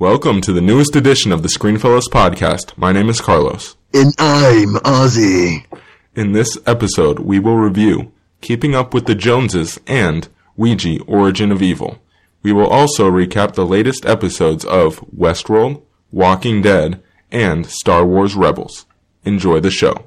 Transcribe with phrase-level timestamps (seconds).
[0.00, 2.78] Welcome to the newest edition of the Screenfellows podcast.
[2.78, 3.76] My name is Carlos.
[3.92, 5.66] And I'm Ozzy.
[6.14, 11.62] In this episode, we will review Keeping Up with the Joneses and Ouija Origin of
[11.62, 12.00] Evil.
[12.44, 17.02] We will also recap the latest episodes of Westworld, Walking Dead,
[17.32, 18.86] and Star Wars Rebels.
[19.24, 20.06] Enjoy the show.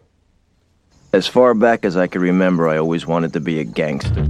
[1.12, 4.26] As far back as I can remember, I always wanted to be a gangster.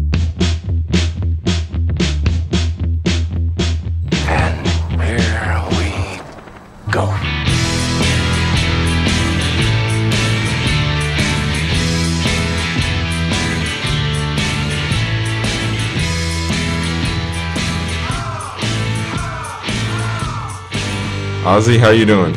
[21.51, 22.33] Ozzy, how you doing?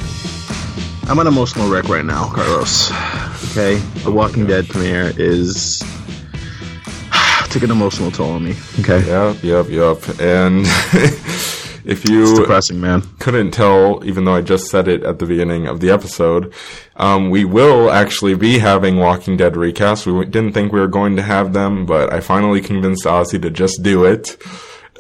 [1.09, 2.91] I'm an emotional wreck right now, Carlos.
[3.53, 5.79] Okay, The Walking Dead premiere is
[7.49, 8.57] took an emotional toll on me.
[8.81, 10.21] Okay, Yep, yep, yep.
[10.21, 10.67] And
[11.85, 13.03] if you it's depressing, man.
[13.21, 16.53] couldn't tell, even though I just said it at the beginning of the episode,
[16.97, 20.13] um, we will actually be having Walking Dead recasts.
[20.13, 23.51] We didn't think we were going to have them, but I finally convinced Ozzy to
[23.51, 24.37] just do it.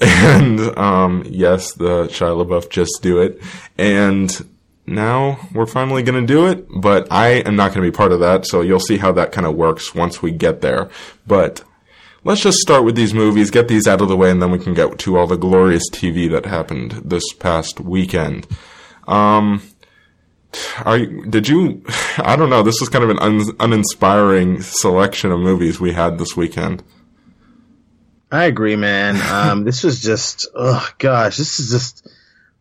[0.00, 3.40] And um, yes, the Shia LaBeouf just do it.
[3.78, 4.48] And
[4.86, 8.12] now we're finally going to do it, but I am not going to be part
[8.12, 8.46] of that.
[8.46, 10.90] So you'll see how that kind of works once we get there.
[11.26, 11.62] But
[12.24, 14.58] let's just start with these movies, get these out of the way, and then we
[14.58, 18.46] can get to all the glorious TV that happened this past weekend.
[19.06, 19.62] Um,
[20.84, 21.82] are you, did you?
[22.18, 22.62] I don't know.
[22.62, 26.82] This was kind of an un, uninspiring selection of movies we had this weekend.
[28.34, 29.14] I agree, man.
[29.30, 32.08] Um, this was just, oh gosh, this is just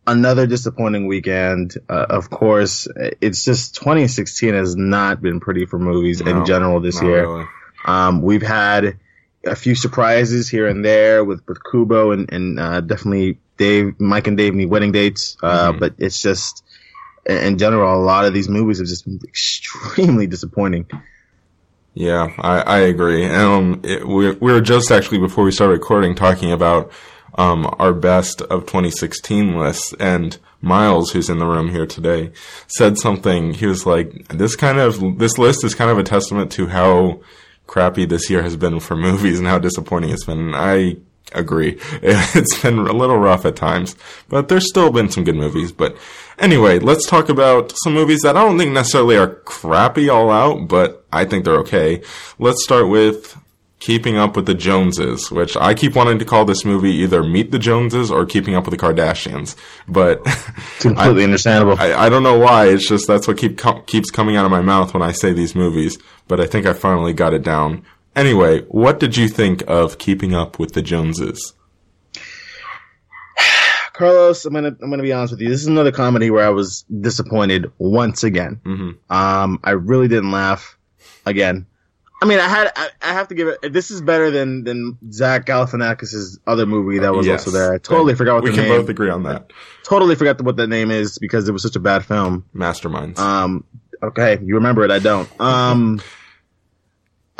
[0.06, 1.74] another disappointing weekend.
[1.88, 2.86] Uh, of course,
[3.20, 7.22] it's just 2016 has not been pretty for movies No, in general this year.
[7.26, 7.46] really.
[7.86, 8.98] Um, we've had
[9.44, 14.26] a few surprises here and there with with Kubo and and uh, definitely Dave, Mike
[14.28, 15.36] and Dave need wedding dates.
[15.42, 15.80] Uh, Mhm.
[15.80, 16.64] But it's just
[17.26, 20.86] in general, a lot of these movies have just been extremely disappointing.
[21.94, 23.26] Yeah, I, I agree.
[23.26, 26.90] Um, it, we, we were just actually before we started recording talking about
[27.36, 32.32] um, our best of 2016 lists, and Miles, who's in the room here today,
[32.66, 33.54] said something.
[33.54, 37.20] He was like, "This kind of this list is kind of a testament to how
[37.66, 40.96] crappy this year has been for movies and how disappointing it's been." And I
[41.32, 41.78] agree.
[42.02, 43.94] It's been a little rough at times,
[44.28, 45.70] but there's still been some good movies.
[45.70, 45.96] But
[46.38, 50.68] anyway, let's talk about some movies that I don't think necessarily are crappy all out,
[50.68, 52.02] but I think they're okay.
[52.38, 53.36] Let's start with
[53.80, 57.50] Keeping Up with the Joneses, which I keep wanting to call this movie either Meet
[57.50, 59.56] the Joneses or Keeping Up with the Kardashians.
[59.86, 60.46] But It's
[60.80, 61.76] completely understandable.
[61.78, 62.68] I, I don't know why.
[62.68, 65.32] It's just that's what keep com- keeps coming out of my mouth when I say
[65.32, 65.98] these movies.
[66.28, 67.84] But I think I finally got it down.
[68.16, 71.52] Anyway, what did you think of Keeping Up with the Joneses?
[73.94, 75.48] Carlos, I'm gonna I'm gonna be honest with you.
[75.48, 78.60] This is another comedy where I was disappointed once again.
[78.64, 79.12] Mm-hmm.
[79.12, 80.76] Um, I really didn't laugh
[81.24, 81.66] again.
[82.22, 83.72] I mean, I had I, I have to give it.
[83.72, 87.46] This is better than than Zach Galifianakis' other movie that was Yes.
[87.46, 87.72] also there.
[87.74, 88.80] I totally forgot what we the can name.
[88.80, 89.52] both agree on that.
[89.84, 92.44] Totally forgot what that name is because it was such a bad film.
[92.54, 93.18] Masterminds.
[93.18, 93.64] Um,
[94.02, 94.90] okay, you remember it.
[94.90, 95.28] I don't.
[95.40, 96.00] Um,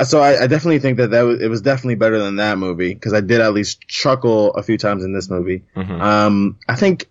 [0.02, 2.94] so I, I definitely think that that was, it was definitely better than that movie
[2.94, 5.62] because I did at least chuckle a few times in this movie.
[5.76, 6.00] Mhm.
[6.00, 7.08] Um, I think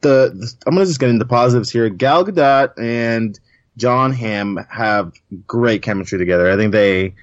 [0.00, 1.88] the, the I'm gonna just get into positives here.
[1.90, 3.38] Gal Gadot and
[3.76, 5.12] Jon Hamm have
[5.46, 6.50] great chemistry together.
[6.50, 7.14] I think they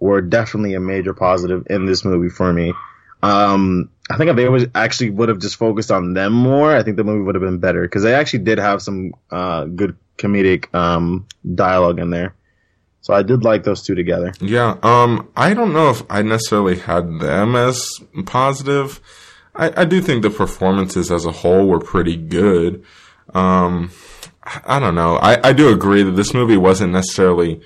[0.00, 2.74] were definitely a major positive in this movie for me.
[3.22, 6.82] Um, I think if they was actually would have just focused on them more, I
[6.82, 9.96] think the movie would have been better because they actually did have some uh, good
[10.18, 12.34] comedic um, dialogue in there.
[13.02, 14.32] So I did like those two together.
[14.40, 19.00] Yeah, um, I don't know if I necessarily had them as positive.
[19.54, 22.84] I, I do think the performances as a whole were pretty good.
[23.34, 23.90] Um,
[24.44, 25.16] I don't know.
[25.16, 27.60] I, I do agree that this movie wasn't necessarily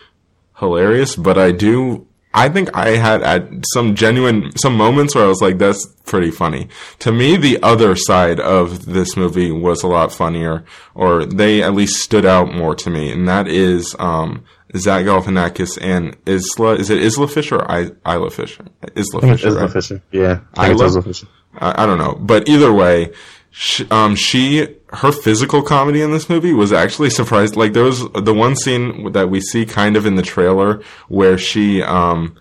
[0.59, 2.06] hilarious, but I do,
[2.37, 6.31] I think I had at some genuine, some moments where I was like, that's pretty
[6.31, 6.69] funny.
[7.01, 10.65] To me, the other side of this movie was a lot funnier,
[10.95, 14.45] or they at least stood out more to me, and that is, um,
[14.77, 18.65] Zach Galifianakis and Isla, is it Isla Fisher or I, Isla Fisher?
[18.97, 19.71] Isla Fisher, Isla right?
[19.73, 21.27] Fisher, yeah, I I think it's love- Isla Fisher.
[21.59, 23.13] I, I don't know, but either way,
[23.59, 27.57] she, um, she her physical comedy in this movie was actually surprised.
[27.57, 31.39] Like there was the one scene that we see kind of in the trailer where
[31.39, 32.37] she um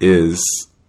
[0.00, 0.42] is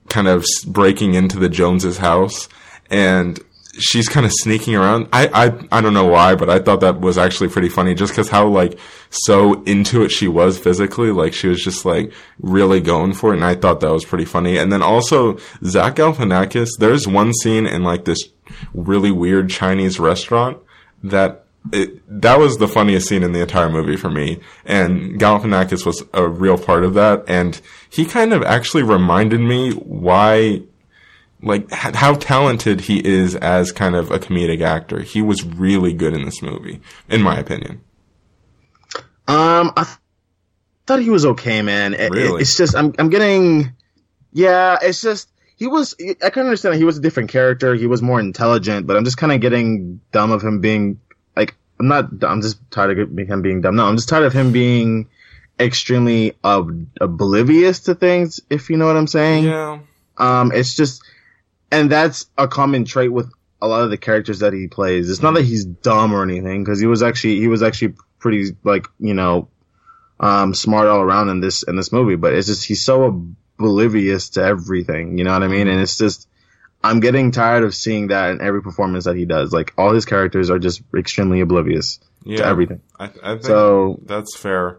[0.10, 2.50] kind of breaking into the Joneses' house
[2.90, 3.40] and
[3.80, 5.08] she's kind of sneaking around.
[5.14, 8.12] I, I I don't know why, but I thought that was actually pretty funny just
[8.14, 8.80] because how like
[9.10, 11.12] so into it she was physically.
[11.12, 14.26] Like she was just like really going for it, and I thought that was pretty
[14.26, 14.58] funny.
[14.58, 16.70] And then also Zach Galifianakis.
[16.80, 18.20] There's one scene in like this
[18.74, 20.58] really weird Chinese restaurant.
[21.04, 24.40] that it, that was the funniest scene in the entire movie for me.
[24.66, 27.24] And Galifianakis was a real part of that.
[27.28, 27.60] And
[27.90, 30.62] he kind of actually reminded me why,
[31.42, 35.02] like, how talented he is as kind of a comedic actor.
[35.02, 37.82] He was really good in this movie, in my opinion.
[39.28, 39.98] Um, I th-
[40.86, 41.94] thought he was okay, man.
[41.94, 42.42] It- it- Really?
[42.42, 43.74] it's just I'm I'm getting,
[44.34, 44.78] yeah.
[44.82, 45.96] It's just he was.
[46.24, 47.76] I can understand that he was a different character.
[47.76, 51.00] He was more intelligent, but I'm just kind of getting dumb of him being
[51.36, 52.24] like I'm not.
[52.24, 53.76] I'm just tired of him being dumb.
[53.76, 55.08] No, I'm just tired of him being
[55.60, 58.40] extremely ob- oblivious to things.
[58.50, 59.44] If you know what I'm saying.
[59.44, 59.80] Yeah.
[60.20, 61.04] Um, it's just,
[61.72, 63.32] and that's a common trait with
[63.62, 65.10] a lot of the characters that he plays.
[65.10, 68.56] It's not that he's dumb or anything, because he was actually he was actually pretty
[68.64, 69.50] like you know,
[70.20, 72.16] um, smart all around in this in this movie.
[72.16, 73.06] But it's just he's so
[73.60, 75.18] oblivious to everything.
[75.18, 75.68] You know what I mean?
[75.68, 76.28] And it's just.
[76.84, 79.52] I'm getting tired of seeing that in every performance that he does.
[79.52, 82.38] Like all his characters are just extremely oblivious Yeah.
[82.38, 82.82] to everything.
[83.00, 84.78] I, I think So- that's fair.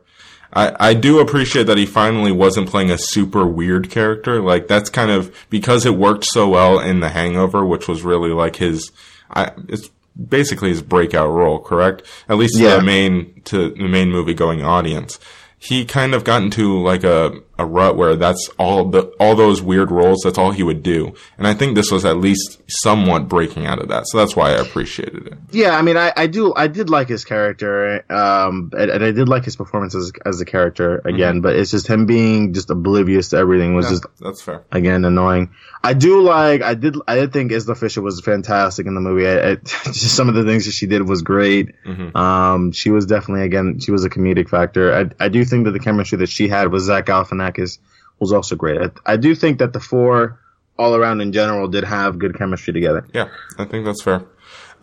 [0.53, 4.41] I, I do appreciate that he finally wasn't playing a super weird character.
[4.41, 8.31] Like that's kind of because it worked so well in The Hangover, which was really
[8.31, 8.91] like his,
[9.31, 12.03] I, it's basically his breakout role, correct?
[12.29, 12.77] At least to Yeah.
[12.77, 15.19] the main, to the main movie going audience.
[15.59, 19.61] He kind of got into like a, a rut where that's all the, all those
[19.61, 21.13] weird roles, that's all he would do.
[21.39, 24.07] And I think this was at least somewhat breaking out of that.
[24.07, 25.35] So that's why I appreciated it.
[25.51, 29.11] Yeah, I mean, I, I do, I did like his character, um, and, and I
[29.11, 32.71] did like his performance as, as a character again, but it's just him being just
[32.71, 33.95] oblivious to everything was Mm-hmm.
[33.95, 34.65] Yeah, just that's fair.
[34.71, 35.51] again annoying.
[35.83, 39.27] I do like, I did, I did think Isla Fisher was fantastic in the movie.
[39.27, 39.55] I, I,
[39.87, 41.71] just some of the things that she did was great.
[41.87, 42.15] Mhm.
[42.15, 44.95] Um, she was definitely again, she was a comedic factor.
[44.95, 47.48] I, I do think that the chemistry that she had with Zach Galifianakis
[48.19, 48.81] was also great.
[48.81, 50.41] I, I do think that the four
[50.79, 53.07] all around in general did have good chemistry together.
[53.13, 53.29] Yeah,
[53.59, 54.25] I think that's fair.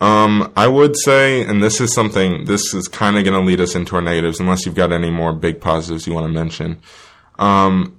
[0.01, 3.61] Um, I would say, and this is something, this is kind of going to lead
[3.61, 6.81] us into our negatives, unless you've got any more big positives you want to mention.
[7.39, 7.95] Um,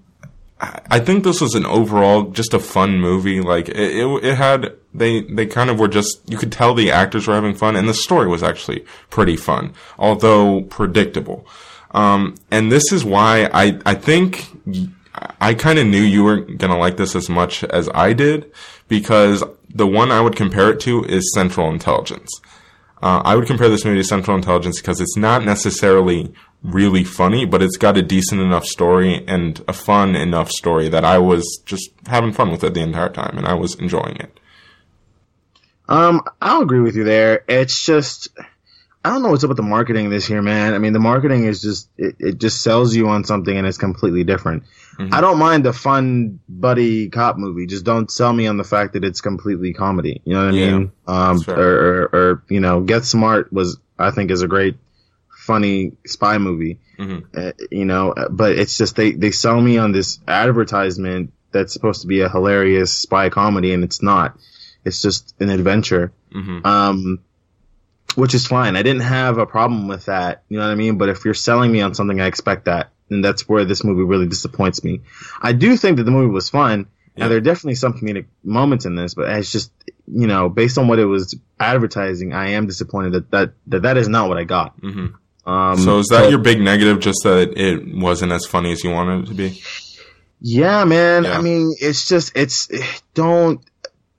[0.60, 3.40] I I think this was an overall just a fun movie.
[3.40, 6.90] Like it, it, it had they they kind of were just you could tell the
[6.90, 11.46] actors were having fun, and the story was actually pretty fun, although predictable.
[11.92, 14.46] Um, and this is why I I think
[15.40, 18.50] I kind of knew you weren't gonna like this as much as I did,
[18.88, 19.42] because
[19.74, 22.30] the one I would compare it to is Central Intelligence.
[23.02, 27.44] Uh, I would compare this movie to Central Intelligence because it's not necessarily really funny,
[27.44, 31.60] but it's got a decent enough story and a fun enough story that I was
[31.66, 34.40] just having fun with it the entire time, and I was enjoying it.
[35.88, 37.44] Um, I'll agree with you there.
[37.46, 38.28] It's just,
[39.06, 40.74] I don't know what's up with the marketing this year, man.
[40.74, 43.78] I mean, the marketing is just, it, it just sells you on something and it's
[43.78, 44.64] completely different.
[45.12, 47.66] I don't mind a fun buddy cop movie.
[47.66, 50.22] Just don't sell me on the fact that it's completely comedy.
[50.24, 50.92] You know what I Yeah, mean?
[51.06, 54.76] Um, or, or, or, you know, Get Smart was, I think is a great,
[55.28, 56.80] funny spy movie.
[56.98, 57.26] Mhm.
[57.32, 62.00] Uh, you know, but it's just, they, they sell me on this advertisement that's supposed
[62.00, 64.36] to be a hilarious spy comedy and it's not.
[64.84, 67.20] It's just an adventure hmm um,
[68.16, 68.76] which is fine.
[68.76, 70.42] I didn't have a problem with that.
[70.48, 70.98] You know what I mean?
[70.98, 74.02] But if you're selling me on something, I expect that, and that's where this movie
[74.02, 75.02] really disappoints me.
[75.40, 76.86] I do think that the movie was fun,
[77.16, 77.24] Yeah.
[77.24, 79.70] and there are definitely some comedic moments in this, but it's just
[80.08, 83.96] you know, based on what it was advertising, I am disappointed that that that, that
[83.96, 84.72] is not what I got.
[84.80, 85.06] hmm
[85.44, 87.00] Um, So is that but- your big negative?
[87.00, 89.60] Just that it wasn't as funny as you wanted it to be?
[90.40, 91.24] Yeah, man.
[91.24, 91.38] Yeah.
[91.38, 92.68] I mean, it's just it's
[93.14, 93.60] don't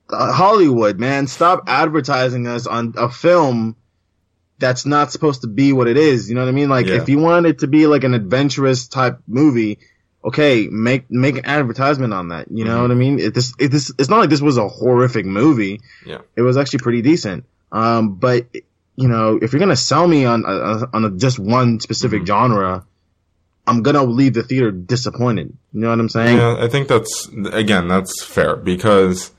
[0.09, 1.27] uh, Hollywood, man.
[1.27, 3.75] Stop advertising us on a film
[4.59, 6.29] that's not supposed to be what it is.
[6.29, 6.69] You know what I mean?
[6.69, 6.95] Like, Yeah.
[6.95, 9.77] if you want it to be like an adventurous type movie,
[10.25, 12.47] okay, make make an advertisement on that.
[12.51, 12.81] You know Mhm.
[12.81, 13.19] what I mean?
[13.19, 15.81] It, this it, this it's not like this was a horrific movie.
[16.05, 16.19] Yeah.
[16.35, 17.45] It was actually pretty decent.
[17.71, 18.47] Um, but
[18.95, 22.27] you know, if you're gonna sell me on uh, on a, just one specific Mhm.
[22.27, 22.83] genre.
[23.69, 25.51] I'm gonna leave the theater disappointed.
[25.73, 26.37] You know what I'm saying?
[26.37, 29.31] Yeah, I think that's again that's fair because,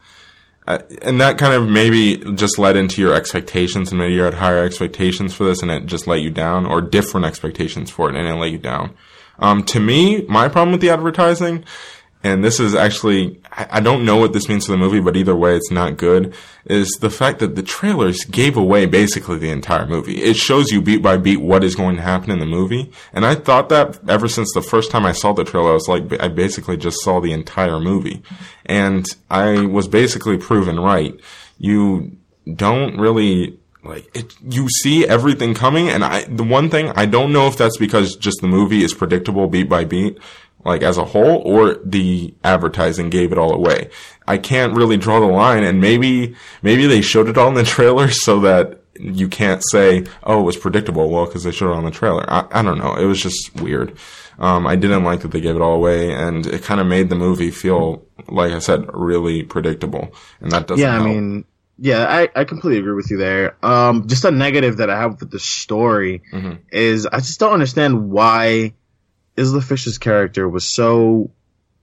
[1.03, 4.63] and that kind of maybe just led into your expectations, and maybe you had higher
[4.63, 8.29] expectations for this, and it just let you down, or different expectations for it, and
[8.29, 8.95] it let you down.
[9.39, 11.65] Um, to me, my problem with the advertising,
[12.23, 15.35] and this is actually I, don't know what this means for the movie, but either
[15.35, 16.35] way, it's not good.
[16.67, 20.23] Is the fact that the trailers gave away basically the entire movie.
[20.23, 23.27] It shows you beat by beat what is going to happen in the movie, and
[23.27, 26.21] I thought that ever since the first time I saw the trailer, I was like,
[26.21, 28.23] I basically just saw the entire movie,
[28.67, 31.19] and I was basically proven right.
[31.59, 32.17] You
[32.55, 37.33] don't really like it you see everything coming and i the one thing i don't
[37.33, 40.19] know if that's because just the movie is predictable beat by beat
[40.65, 43.89] like as a whole or the advertising gave it all away
[44.27, 47.63] i can't really draw the line and maybe maybe they showed it all in the
[47.77, 51.09] trailer so that you can't say, oh, it was predictable.
[51.09, 52.25] Well, because they showed it on the trailer.
[52.29, 52.97] I, I don't know.
[52.97, 53.97] It was just weird.
[54.41, 57.09] Um, I didn't like that they gave it all away, and it kind of made
[57.09, 60.13] the movie feel, like I said, really predictable.
[60.41, 60.83] And that doesn't.
[60.83, 61.45] yeah, I mean,
[61.79, 63.55] yeah, I, I completely agree with you there.
[63.65, 66.59] Um, just a negative that I have with the story Mhm.
[66.73, 68.75] is I just don't understand why
[69.39, 71.31] Isla Fisher's character was so,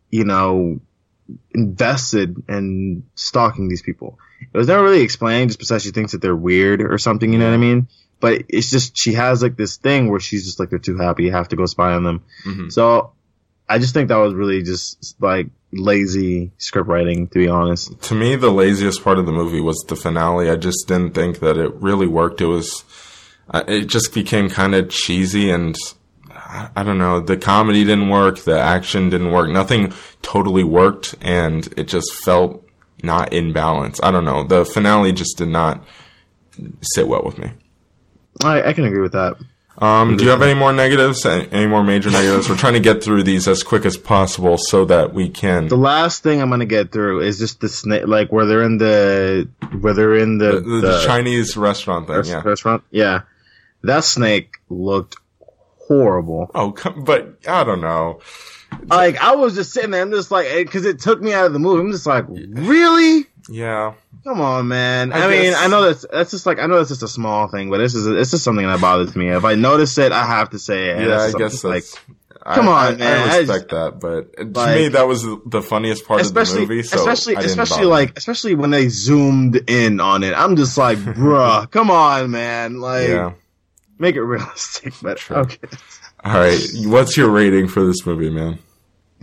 [0.10, 0.80] you know,
[1.54, 4.20] invested in stalking these people.
[4.54, 7.32] It was never really explained, just because she thinks that they're weird or something.
[7.32, 7.88] You know what I mean?
[8.20, 11.24] But it's just she has like this thing where she's just like they're too happy,
[11.24, 12.24] you have to go spy on them.
[12.46, 12.72] Mhm.
[12.72, 13.12] So
[13.68, 18.00] I just think that was really just like lazy script writing, to be honest.
[18.04, 20.50] to me, the laziest part of the movie was the finale.
[20.50, 22.42] I just didn't think that it really worked.
[22.42, 22.84] It was,
[23.50, 25.76] uh, it just became kind of cheesy and
[26.56, 27.20] I, I don't know.
[27.20, 28.40] The comedy didn't work.
[28.40, 29.50] The action didn't work.
[29.50, 32.66] Nothing totally worked and it just felt
[33.04, 34.00] not in balance.
[34.02, 34.44] I don't know.
[34.44, 35.84] The finale just did not
[36.82, 37.52] sit well with me.
[38.44, 39.36] I, I can agree with that.
[39.78, 41.26] Um, do you have any more negatives?
[41.26, 42.48] Any more major negatives?
[42.50, 45.68] We're trying to get through these as quick as possible so that we can.
[45.68, 48.78] The last thing I'm gonna get through is just the snake, like where they're in
[48.78, 49.50] the
[49.82, 52.42] where they're in the, The, the, the Chinese restaurant thing, res- yeah.
[52.46, 52.84] restaurant.
[52.90, 53.24] Yeah,
[53.84, 55.18] that snake looked
[55.88, 56.50] horrible.
[56.56, 58.20] Oh, but I don't know.
[58.88, 61.46] Like I was just sitting there, I'm just like, eh, because it took me out
[61.46, 61.82] of the movie.
[61.82, 63.26] I'm just like, really?
[63.48, 65.14] Yeah, Come on, man.
[65.14, 67.08] I I, mean, guess- I know that's that's just like I know that's just a
[67.08, 69.30] small thing, but this is this is something that bothers me.
[69.30, 71.08] If I notice it, I have to say it.
[71.08, 71.96] yeah, I it's guess something that's.
[72.44, 73.30] I- come I, on, man.
[73.30, 76.70] I I respect that, but to like- me, that was the funniest part especially of
[76.70, 76.88] the movie.
[76.88, 77.88] So especially I didn't especially bother.
[77.90, 80.34] like especially when they zoomed in on it.
[80.36, 82.80] I'm just like, bruh, come on, man.
[82.80, 83.34] Like, yeah.
[84.00, 84.94] Make it realistic.
[85.02, 85.40] But Sure.
[85.40, 85.58] okay,
[86.24, 88.60] All right, what's your rating for this movie, man?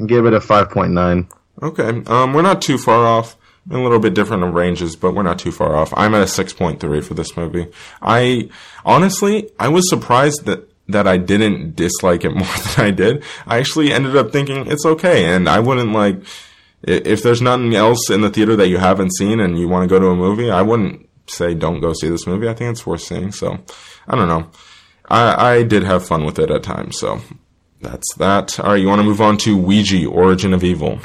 [0.07, 1.29] give it a five point nine.
[1.62, 3.37] Okay, um, we're not too far off.
[3.71, 5.93] A little bit different of ranges, but we're not too far off.
[5.97, 7.69] I'm at a six point three for this movie.
[8.00, 8.49] I
[8.85, 12.43] honestly, I was surprised that that I didn't dislike it more
[12.76, 13.23] than I did.
[13.47, 16.17] I actually ended up thinking it's okay, and I wouldn't like
[16.83, 19.95] if there's nothing else in the theater that you haven't seen and you want to
[19.95, 20.50] go to a movie.
[20.50, 22.49] I wouldn't say don't go see this movie.
[22.49, 23.31] I think it's worth seeing.
[23.31, 23.59] So
[24.06, 24.50] I don't know.
[25.09, 26.99] I I did have fun with it at times.
[26.99, 27.21] So
[27.80, 28.59] that's that.
[28.61, 30.99] All right, you want to move on to Ouija: Origin of Evil.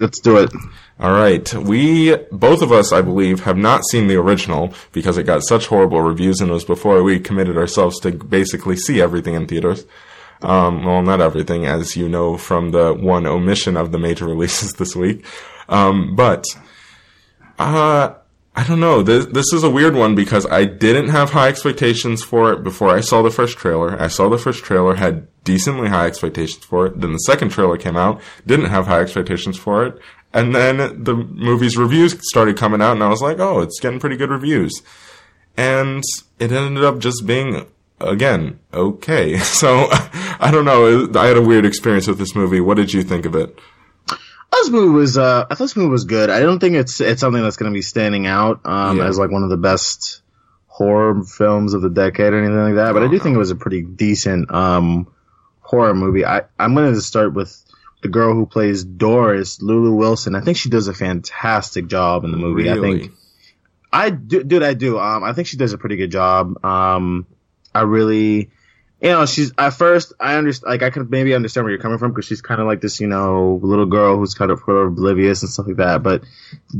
[0.00, 0.52] Let's do it.
[1.00, 1.52] All right.
[1.54, 5.66] We, both of us, I believe, have not seen the original because it got such
[5.66, 9.86] horrible reviews and it was before we committed ourselves to basically see everything in theaters.
[10.42, 14.72] Um, well, not everything, as you know from the one omission of the major releases
[14.74, 15.24] this week.
[15.68, 16.44] Um, but,
[17.58, 18.14] uh,
[18.58, 19.04] I don't know.
[19.04, 22.90] This, this is a weird one because I didn't have high expectations for it before
[22.90, 23.96] I saw the first trailer.
[24.02, 27.00] I saw the first trailer, had decently high expectations for it.
[27.00, 30.00] Then the second trailer came out, didn't have high expectations for it.
[30.34, 34.00] And then the movie's reviews started coming out and I was like, oh, it's getting
[34.00, 34.82] pretty good reviews.
[35.56, 36.02] And
[36.40, 37.64] it ended up just being,
[38.00, 39.38] again, okay.
[39.44, 39.86] So,
[40.40, 41.08] I don't know.
[41.14, 42.60] I had a weird experience with this movie.
[42.60, 43.56] What did you think of it?
[44.52, 46.30] This movie was uh, I thought this movie was good.
[46.30, 49.06] I don't think it's it's something that's going to be standing out um, Yeah.
[49.06, 50.22] as like one of the best
[50.66, 52.92] horror films of the decade or anything like that.
[52.92, 55.06] But I do think it was a pretty decent um,
[55.60, 56.24] horror movie.
[56.24, 57.56] I I'm going to start with
[58.02, 60.34] the girl who plays Doris, Lulu Wilson.
[60.34, 62.70] I think she does a fantastic job in the movie.
[62.70, 63.12] I think
[63.92, 64.98] I do, dude, I do.
[64.98, 66.64] Um, I think she does a pretty good job.
[66.64, 67.26] Um,
[67.74, 68.50] I really,
[69.00, 71.98] you know, she's at first I understand, like I could maybe understand where you're coming
[71.98, 75.42] from because she's kind of like this, you know, little girl who's kind of oblivious
[75.42, 76.02] and stuff like that.
[76.02, 76.24] But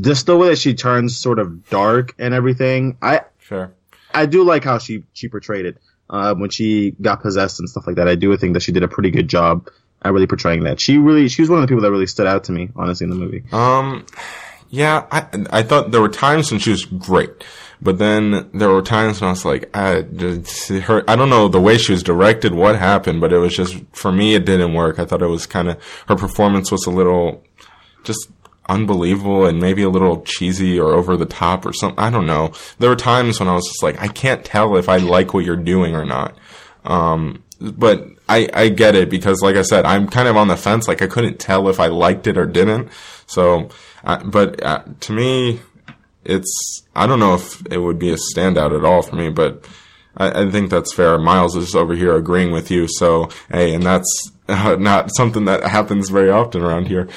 [0.00, 3.72] just the way that she turns sort of dark and everything, I Sure.
[4.12, 5.78] I do like how she she portrayed it
[6.10, 8.08] uh, when she got possessed and stuff like that.
[8.08, 9.68] I do think that she did a pretty good job
[10.02, 10.80] at really portraying that.
[10.80, 13.04] She really she was one of the people that really stood out to me, honestly,
[13.04, 13.44] in the movie.
[13.52, 14.06] Um,
[14.70, 17.44] yeah, I I thought there were times when she was great,
[17.80, 20.02] but then there were times when I was like, I
[20.80, 23.76] her, I don't know the way she was directed, what happened, but it was just
[23.92, 24.98] for me it didn't work.
[24.98, 27.44] I thought it was kind of her performance was a little
[28.04, 28.30] just
[28.68, 31.98] unbelievable and maybe a little cheesy or over the top or something.
[31.98, 32.52] I don't know.
[32.78, 35.44] There were times when I was just like, I can't tell if I like what
[35.44, 36.36] you're doing or not.
[36.84, 40.56] Um, but I, I get it because, like I said, I'm kind of on the
[40.56, 40.86] fence.
[40.86, 42.90] Like I couldn't tell if I liked it or didn't.
[43.26, 43.70] So,
[44.04, 45.60] uh, but uh, to me,
[46.28, 49.66] it's I don't know if it would be a standout at all for me, but
[50.16, 51.18] I, I think that's fair.
[51.18, 52.86] Miles is over here agreeing with you.
[52.88, 57.08] So hey, and that's uh, not something that happens very often around here.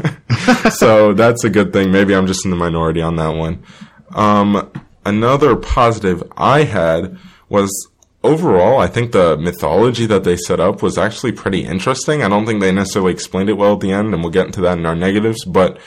[0.70, 1.90] so that's a good thing.
[1.90, 3.62] Maybe I'm just in the minority on that one.
[4.10, 4.70] Um,
[5.04, 7.18] another positive I had
[7.48, 7.88] was
[8.22, 12.22] overall, I think the mythology that they set up was actually pretty interesting.
[12.22, 14.62] I don't think they necessarily explained it well at the end, and we'll get into
[14.62, 15.78] that in our negatives, but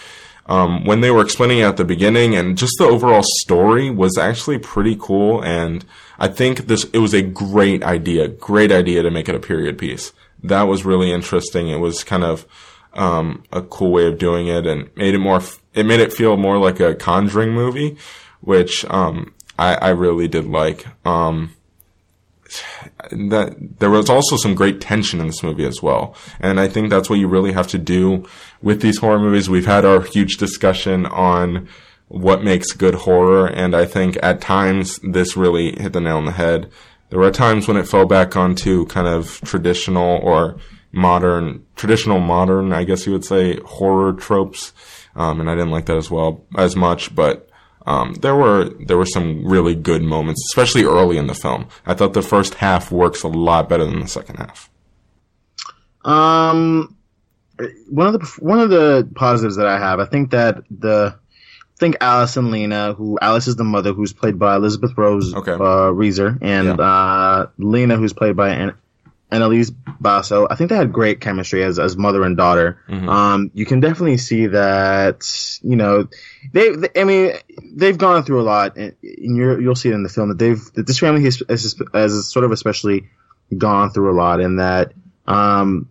[0.48, 4.58] um, when they were explaining at the beginning and just the overall story was actually
[4.58, 5.44] pretty cool.
[5.44, 5.86] And
[6.18, 9.78] I think this, it was a great idea, great idea to make it a period
[9.78, 10.14] piece.
[10.42, 11.68] That was really interesting.
[11.70, 12.46] It was kind of,
[12.94, 15.42] um, a cool way of doing it and made it more,
[15.74, 17.98] it made it feel more like a conjuring movie,
[18.42, 20.86] which, um, I, I really did like.
[21.06, 21.54] Um,
[23.12, 26.16] that there was also some great tension in this movie as well.
[26.40, 28.26] And I think that's what you really have to do
[28.62, 29.50] with these horror movies.
[29.50, 31.68] We've had our huge discussion on
[32.08, 33.48] what makes good horror.
[33.48, 36.70] And I think at times this really hit the nail on the head.
[37.10, 40.58] There were times when it fell back onto kind of traditional or
[40.92, 44.74] modern, traditional modern, I guess you would say, horror tropes.
[45.16, 47.47] Um, and I didn't like that as well, as much, but
[47.88, 51.68] um, there were there were some really good moments, especially early in the film.
[51.86, 54.70] I thought the first half works a lot better than the second half.
[56.06, 56.96] Um,
[57.90, 61.80] one of the one of the positives that I have, I think that the I
[61.80, 65.52] think Alice and Lena, who Alice is the mother, who's played by Elizabeth Rose Okay.
[65.54, 66.74] uh, Reaser, and Yeah.
[66.86, 68.74] uh, Lena, who's played by An-
[69.30, 70.48] Annalise Basso.
[70.50, 72.80] I think they had great chemistry as as mother and daughter.
[72.88, 73.10] Mhm.
[73.10, 75.60] Um, you can definitely see that.
[75.62, 76.08] You know,
[76.54, 77.34] they, they I mean,
[77.76, 80.40] they've gone through a lot, and, and you're, you'll see it in the film that
[80.40, 83.10] they've that this family has, has, has sort of especially
[83.58, 84.94] gone through a lot, and that
[85.26, 85.90] um,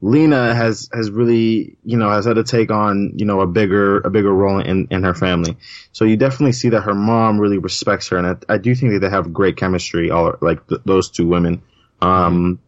[0.00, 3.98] Lena has has really you know has had to take on you know a bigger
[3.98, 5.58] a bigger role in in her family.
[5.92, 8.92] So you definitely see that her mom really respects her, and I, I do think
[8.94, 10.10] that they have great chemistry.
[10.10, 11.62] All like th- those two women.
[12.02, 12.58] Um,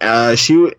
[0.00, 0.72] uh, she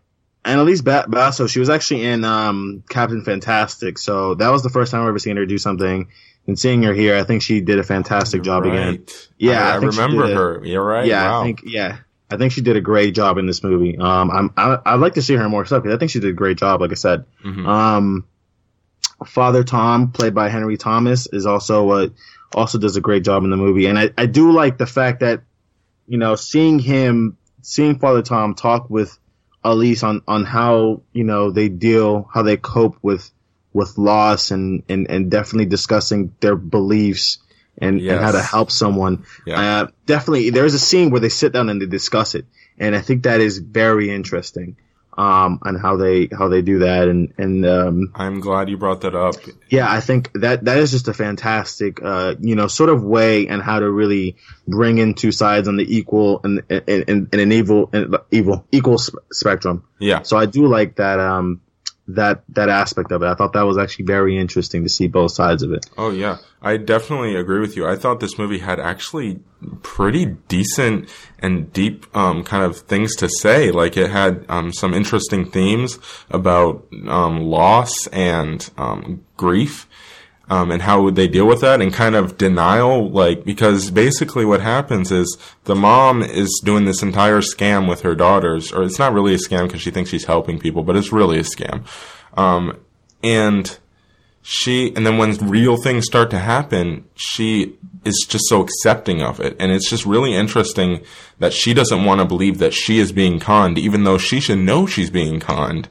[0.46, 4.92] Annalise ba- Basso, she was actually in um, Captain Fantastic, so that was the first
[4.92, 6.08] time I've ever seen her do something.
[6.48, 9.06] And seeing her here, I think she did a fantastic job again.
[9.38, 10.66] Yeah, I, I I remember did a- her.
[10.66, 11.06] You're right.
[11.06, 11.42] Yeah, wow.
[11.42, 11.98] I think yeah,
[12.32, 13.96] I think she did a great job in this movie.
[14.00, 16.32] Um, I'm I, I'd like to see her more stuff because I think she did
[16.32, 16.82] a great job.
[16.82, 17.68] Like I said, Mhm.
[17.68, 18.26] um,
[19.26, 22.12] Father Tom, played by Henry Thomas, is also what
[22.56, 25.20] also does a great job in the movie, and I, I do like the fact
[25.20, 25.42] that
[26.08, 29.18] you know seeing him, seeing Father Tom talk with
[29.64, 33.30] Elise on on how you know they deal, how they cope with
[33.74, 37.40] with loss, and and and definitely discussing their beliefs.
[37.78, 39.26] And, and how to help someone.
[39.48, 39.60] Yeah.
[39.60, 42.46] Uh, definitely, there's a scene where they sit down and they discuss it,
[42.78, 44.76] and I think that is very interesting.
[45.18, 49.02] Um, on how they how they do that, and and um, I'm glad you brought
[49.02, 49.36] that up.
[49.70, 53.48] yeah, I think that that is just a fantastic, uh, you know, sort of way
[53.48, 57.40] and how to really bring in two sides on the equal and in, in, in
[57.42, 59.84] an evil, in, evil equal sp- spectrum.
[60.00, 60.22] Yeah.
[60.22, 61.60] So I do like that um
[62.08, 63.26] that that aspect of it.
[63.26, 65.90] I thought that was actually very interesting to see both sides of it.
[65.98, 67.88] Oh yeah, I definitely agree with you.
[67.88, 69.40] I thought this movie had actually
[69.84, 71.10] pretty decent
[71.40, 73.72] and deep um, kind of things to say.
[73.72, 79.88] Like it had um, some interesting themes about um, loss and um, grief.
[80.52, 84.44] Um, and how would they deal with that and kind of denial like because basically
[84.44, 89.00] what happens is the mom is doing this entire scam with her daughters or it's
[89.00, 91.86] not really a scam because she thinks she's helping people but it's really a scam.
[92.38, 92.78] Um,
[93.24, 93.80] and
[94.42, 99.40] she and then when real things start to happen she is just so accepting of
[99.40, 99.56] it.
[99.58, 101.02] And it's just really interesting
[101.40, 104.60] that she doesn't want to believe that she is being conned even though she should
[104.60, 105.88] know she's being conned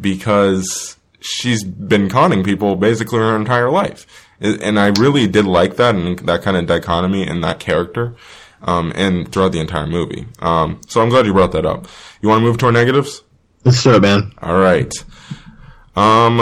[0.00, 4.06] because she's been conning people basically her entire life
[4.40, 8.14] and i really did like that and that kind of dichotomy and that character
[8.62, 11.86] um, and throughout the entire movie um, so i'm glad you brought that up
[12.20, 13.22] you want to move to our negatives
[13.64, 14.32] Let's do it, man.
[14.42, 14.92] all right.
[15.96, 16.40] Um,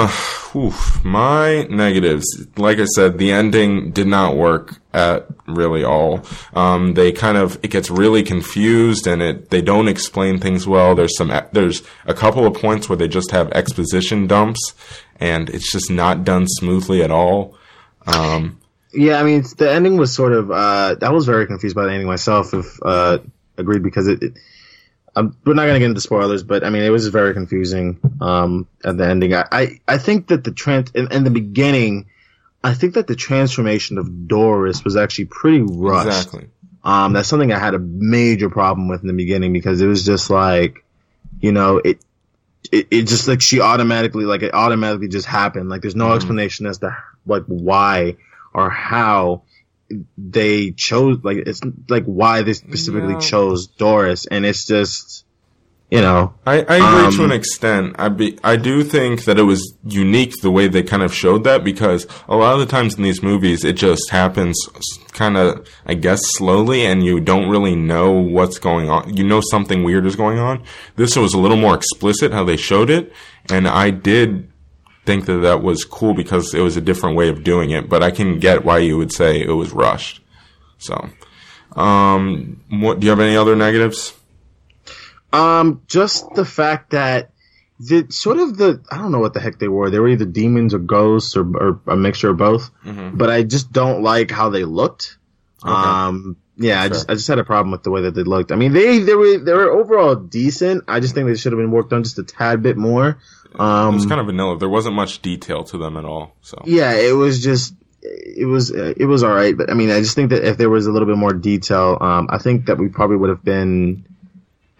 [0.57, 2.25] oof, my negatives.
[2.57, 6.25] Like I said, the ending did not work at really all.
[6.55, 10.95] Um, they kind of it gets really confused, and it they don't explain things well.
[10.95, 14.75] There's some there's a couple of points where they just have exposition dumps,
[15.21, 17.57] and it's just not done smoothly at all.
[18.07, 18.59] Um,
[18.95, 20.51] Yeah, I mean, the ending was sort of.
[20.51, 22.55] Uh, I was very confused by the ending myself.
[22.55, 23.19] If uh,
[23.59, 24.23] agreed, because it.
[24.23, 24.33] it
[25.15, 27.99] um, we're not going to get into spoilers, but I mean, it was very confusing
[28.21, 29.35] um, at the ending.
[29.35, 32.07] I, I, I think that the trans in, in the beginning,
[32.65, 36.07] I think that the transformation of Doris was actually pretty rushed.
[36.07, 36.49] exactly.
[36.85, 40.05] Um, that's something I had a major problem with in the beginning because it was
[40.05, 40.85] just like,
[41.41, 42.01] you know, it,
[42.73, 45.69] it, it just like she automatically, like it automatically just happened.
[45.69, 46.17] Like there's no Mhm.
[46.17, 46.97] explanation as to
[47.27, 48.17] like why
[48.55, 49.43] or how
[50.17, 53.21] they chose, like it's like why they specifically No.
[53.21, 54.27] chose Doris.
[54.27, 55.25] And it's just,
[55.91, 57.97] you know, I, I agree to Um, an extent.
[57.99, 61.45] I be I do think that it was unique the way they kind of showed
[61.45, 64.57] that because a lot of the times in these movies it just happens
[65.13, 69.15] kind of I guess slowly and you don't really know what's going on.
[69.15, 70.63] You know something weird is going on.
[70.97, 73.13] This was a little more explicit how they showed it,
[73.51, 74.49] and I did
[75.05, 77.89] think that that was cool because it was a different way of doing it.
[77.89, 80.21] But I can get why you would say it was rushed.
[80.79, 81.11] So,
[81.77, 84.15] um, what do you have any other negatives?
[85.33, 87.31] Um, just the fact that
[87.79, 89.91] the sort of the I don't know what the heck they were.
[89.91, 92.71] They were either demons or ghosts or, or a mixture of both.
[93.17, 95.19] But I just don't like how they looked.
[95.65, 98.53] Um, yeah, I just I just had a problem with the way that they looked.
[98.53, 100.85] I mean, they they were they were overall decent.
[100.87, 103.19] I just think they should have been worked on just a tad bit more.
[103.55, 104.59] It Um, was kind of vanilla.
[104.59, 106.35] There wasn't much detail to them at all.
[106.43, 109.57] So, yeah, it was just it was it was all right.
[109.57, 111.99] But I mean, I just think that if there was a little bit more detail,
[112.01, 114.05] um, I think that we probably would have been.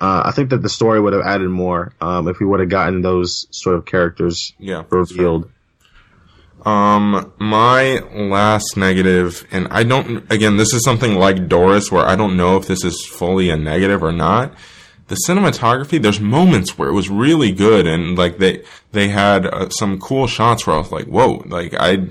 [0.01, 2.69] Uh, I think that the story would have added more um, if we would have
[2.69, 4.83] gotten those sort of characters yeah.
[4.91, 5.49] revealed.
[6.65, 12.17] Um, my last negative, and I don't, again, this is something like Doris where I
[12.17, 14.55] don't know if this is fully a negative or not.
[15.09, 19.69] The cinematography, there's moments where it was really good and like they, they had uh,
[19.71, 22.07] some cool shots where I was like, whoa, like I,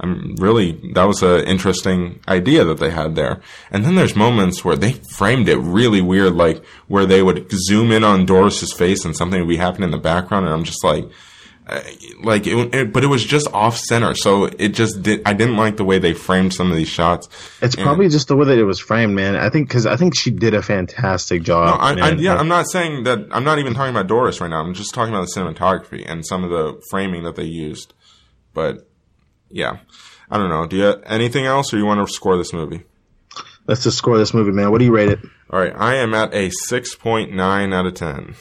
[0.00, 3.40] I'm really, that was an interesting idea that they had there.
[3.70, 7.92] And then there's moments where they framed it really weird, like where they would zoom
[7.92, 10.82] in on Doris's face and something would be happening in the background and I'm just
[10.82, 11.04] like,
[11.66, 11.82] Uh,
[12.22, 15.56] like it, it, but it was just off center so it just did i didn't
[15.56, 17.28] like the way they framed some of these shots
[17.62, 19.36] It's And- probably just the way that it was framed, man.
[19.36, 21.78] I think because I think she did a fantastic no, job.
[21.80, 24.48] I, I, yeah I, am not saying that i'm not even talking about doris right
[24.50, 27.92] now i'm just talking about the cinematography and some of the framing that they used
[28.54, 28.88] but
[29.50, 29.78] yeah
[30.30, 32.82] i don't know do you have anything else or you want to score this movie
[33.66, 34.72] Let's just score this movie, man.
[34.72, 35.20] What do you rate it?
[35.50, 38.34] all right i am at a 6.9 out of 10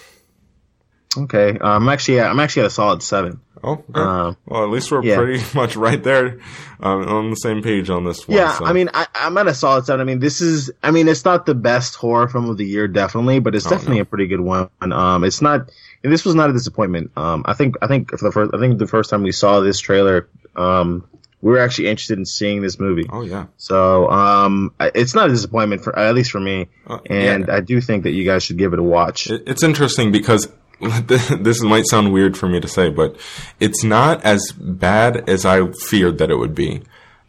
[1.18, 3.40] Okay, uh, I'm actually at, I'm actually at a solid seven.
[3.64, 3.84] oh okay.
[3.96, 5.16] Uh, well at least we're yeah.
[5.18, 6.40] pretty much right there
[6.80, 8.66] um, on the same page on this one Yeah, so.
[8.66, 10.02] I mean, I, I'm at a solid seven.
[10.02, 12.88] I mean, this is, I mean, it's not the best horror film of the year,
[12.88, 14.02] definitely, but it's Oh, definitely no.
[14.04, 14.70] a pretty good one.
[14.82, 15.72] Um, it's not,
[16.04, 17.12] and this was not a disappointment.
[17.18, 19.60] Um, I think, I think for the first, I think the first time we saw
[19.62, 21.08] this trailer, um,
[21.42, 23.08] we were actually interested in seeing this movie.
[23.10, 26.68] oh yeah So, um, it's not a disappointment for, at least for me.
[26.86, 27.56] Uh, And yeah.
[27.56, 29.28] I do think that you guys should give it a watch.
[29.32, 30.48] It's interesting because
[31.08, 33.16] this might sound weird for me to say, but
[33.60, 36.82] it's not as bad as I feared that it would be,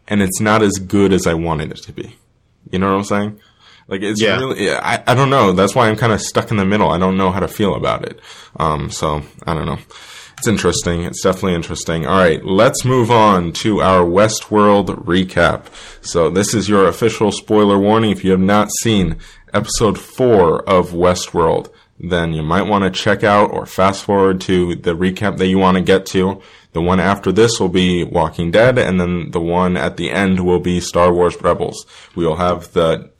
[0.07, 2.15] and it's not as good as I wanted it to be.
[2.71, 3.39] You know what I'm saying?
[3.87, 4.37] Like it's Yeah.
[4.37, 5.51] really, I, I don't know.
[5.51, 6.89] That's why I'm kind of stuck in the middle.
[6.89, 8.19] I don't know how to feel about it.
[8.57, 9.79] Um, so I don't know.
[10.37, 11.03] It's interesting.
[11.03, 12.07] It's definitely interesting.
[12.07, 15.65] All right, let's move on to our Westworld recap.
[16.03, 18.11] So this is your official spoiler warning.
[18.11, 19.17] If you have not seen
[19.53, 21.69] episode four of Westworld,
[22.03, 25.59] then you might want to check out or fast forward to the recap that you
[25.59, 26.41] want to get to.
[26.73, 30.45] The one after this will be Walking Dead, and then the one at the end
[30.45, 31.85] will be Star Wars Rebels.
[32.15, 33.11] We will have the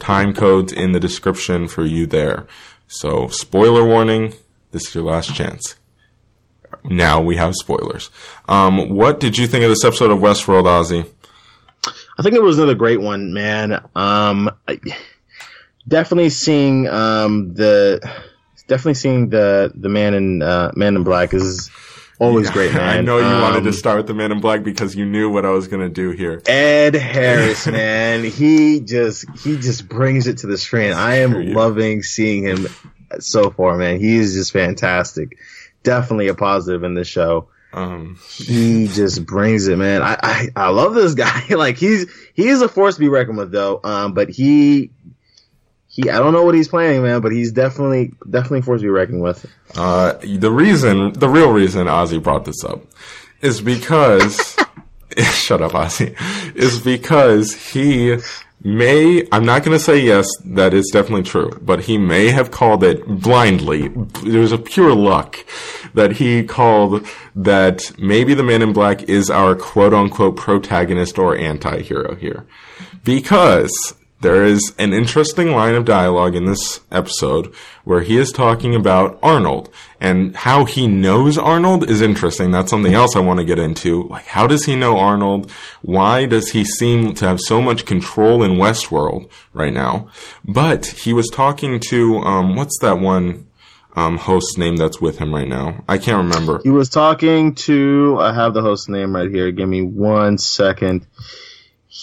[0.00, 2.46] time codes in the description for you there.
[2.88, 4.34] So, spoiler warning,
[4.72, 5.76] this is your last chance.
[6.84, 8.10] Now we have spoilers.
[8.48, 11.08] Um, what did you think of this episode of Westworld, Ozzy?
[12.18, 13.74] I think it was another great one, man.
[13.94, 14.78] Um, I,
[15.86, 18.00] definitely seeing um the
[18.68, 21.70] definitely seeing the the man in uh, Man in Black is
[22.18, 22.98] always great, man.
[22.98, 25.30] I know you wanted to Um, start with the Man in Black because you knew
[25.30, 26.42] what I was going to do here.
[26.46, 30.92] Ed Harris, man, he just he just brings it to the screen.
[30.92, 31.54] I am yeah.
[31.56, 32.66] loving seeing him
[33.20, 34.00] so far, man.
[34.00, 35.38] He is just fantastic.
[35.82, 37.48] Definitely a positive in this show.
[37.74, 40.00] Um, He just brings it, man.
[40.00, 41.42] I, I I love this guy.
[41.50, 43.80] like he's he is a force to be reckoned with, though.
[43.82, 44.92] Um, but he
[45.94, 47.20] he I don't know what he's playing, man.
[47.20, 49.46] But he's definitely definitely force to be reckoned with.
[49.76, 52.82] Uh, the reason, the real reason Ozzy brought this up
[53.40, 54.56] is because,
[55.18, 56.16] shut up, Ozzy,
[56.56, 58.16] is because he
[58.62, 62.50] may, I'm not going to say yes, that is definitely true, but he may have
[62.50, 63.88] called it blindly.
[64.24, 65.44] There's a pure luck
[65.92, 71.36] that he called that maybe the man in black is our quote unquote protagonist or
[71.36, 72.46] anti-hero here.
[73.04, 78.74] Because there is an interesting line of dialogue in this episode where he is talking
[78.74, 79.68] about Arnold
[80.00, 82.50] and how he knows Arnold is interesting.
[82.50, 84.04] That's something else I want to get into.
[84.04, 85.50] Like, how does he know Arnold?
[85.82, 90.08] Why does he seem to have so much control in Westworld right now?
[90.42, 93.46] But he was talking to, um, what's that one,
[93.94, 95.84] um, host name that's with him right now?
[95.86, 96.62] I can't remember.
[96.64, 99.52] He was talking to I have the host name right here.
[99.52, 101.06] Give me one second.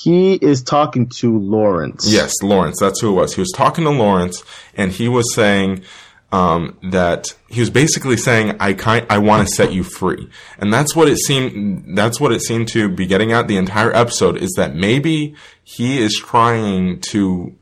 [0.03, 2.11] He is talking to Lawrence.
[2.11, 2.79] Yes, Lawrence.
[2.79, 3.35] That's who it was.
[3.35, 4.43] He was talking to Lawrence,
[4.75, 5.83] and he was saying
[6.31, 10.73] um, that he was basically saying, "I kind, I want to set you free," and
[10.73, 11.97] that's what it seemed.
[11.97, 14.37] That's what it seemed to be getting at the entire episode.
[14.37, 17.55] Is that maybe he is trying to.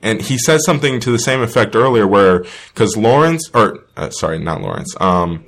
[0.00, 4.38] And he said something to the same effect earlier, where because Lawrence, or uh, sorry,
[4.38, 5.44] not Lawrence, um,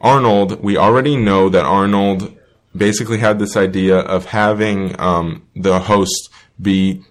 [0.00, 2.35] Arnold, we already know that Arnold
[2.76, 7.02] basically had this idea of having um, the host be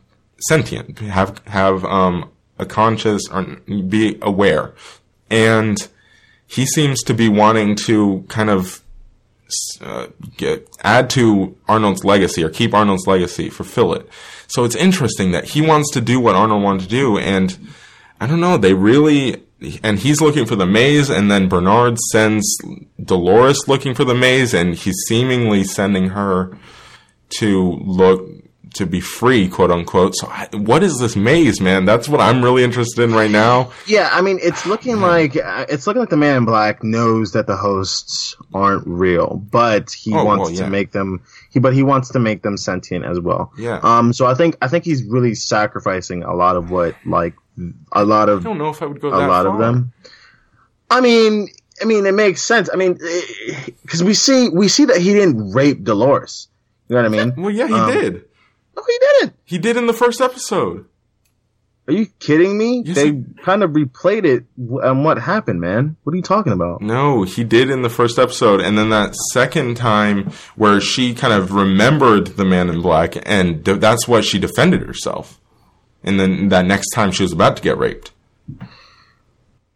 [0.48, 4.74] sentient, have have um, a conscious or be aware,
[5.30, 5.88] and
[6.48, 8.82] he seems to be wanting to kind of
[9.82, 14.08] uh, get, add to Arnold's legacy or keep Arnold's legacy, fulfill it.
[14.48, 17.58] So it's interesting that he wants to do what Arnold wanted to do, and
[18.20, 19.44] I don't know, they really,
[19.84, 22.58] and he's looking for the maze, and then Bernard sends
[23.04, 26.58] Dolores looking for the maze, and he's seemingly sending her
[27.30, 28.30] to look
[28.74, 30.14] to be free, quote unquote.
[30.18, 31.86] So, I, what is this maze, man?
[31.86, 33.72] That's what I'm really interested in right now.
[33.88, 37.32] Yeah, I mean, it's looking like uh, it's looking like the Man in Black knows
[37.32, 40.66] that the hosts aren't real, but he Oh, wants well, yeah.
[40.66, 41.22] to make them.
[41.52, 43.54] He, but he wants to make them sentient as well.
[43.58, 43.80] Yeah.
[43.82, 44.12] Um.
[44.12, 47.36] So I think I think he's really sacrificing a lot of what, like,
[47.92, 49.48] a lot of I don't know if I would go a lot far.
[49.54, 49.94] of them.
[50.90, 51.48] I mean,
[51.82, 52.70] I mean, it makes sense.
[52.72, 52.98] I mean,
[53.82, 56.48] because we see we see that he didn't rape Dolores.
[56.90, 57.34] You know what I mean?
[57.42, 58.14] Well, yeah, he Um, did.
[58.76, 59.34] No, he didn't.
[59.46, 60.86] He did in the first episode.
[61.88, 62.82] Are you kidding me?
[62.86, 65.96] Yes, they he- kind of replayed it and what happened, man.
[66.04, 66.82] What are you talking about?
[66.82, 71.32] No, he did in the first episode, and then that second time where she kind
[71.34, 75.40] of remembered the man in black, and that's what she defended herself.
[76.06, 78.12] And then that next time she was about to get raped.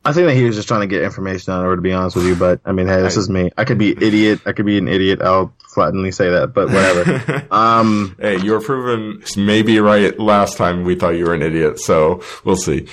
[0.06, 1.92] I think that he was just trying to get information out of her, to be
[1.92, 2.36] honest with you.
[2.36, 3.52] But I mean, hey, this I- is me.
[3.58, 4.39] I could be idiot.
[4.46, 5.22] I could be an idiot.
[5.22, 7.46] I'll flatly say that, but whatever.
[7.52, 11.80] um, Hey, you were proven maybe right last time we thought you were an idiot,
[11.80, 12.88] so we'll see.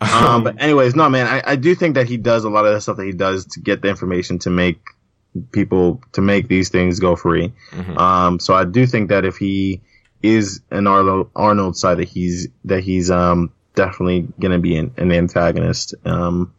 [0.00, 2.74] um, but anyways, no, man, I, I do think that he does a lot of
[2.74, 4.78] the stuff that he does to get the information to make
[5.50, 7.52] people to make these things go free.
[7.72, 7.96] Mhm.
[7.98, 9.80] Um, so I do think that if he
[10.24, 15.12] is an Arnold Arnold side, that he's that he's um definitely gonna be an, an
[15.12, 15.94] antagonist.
[16.04, 16.54] Um,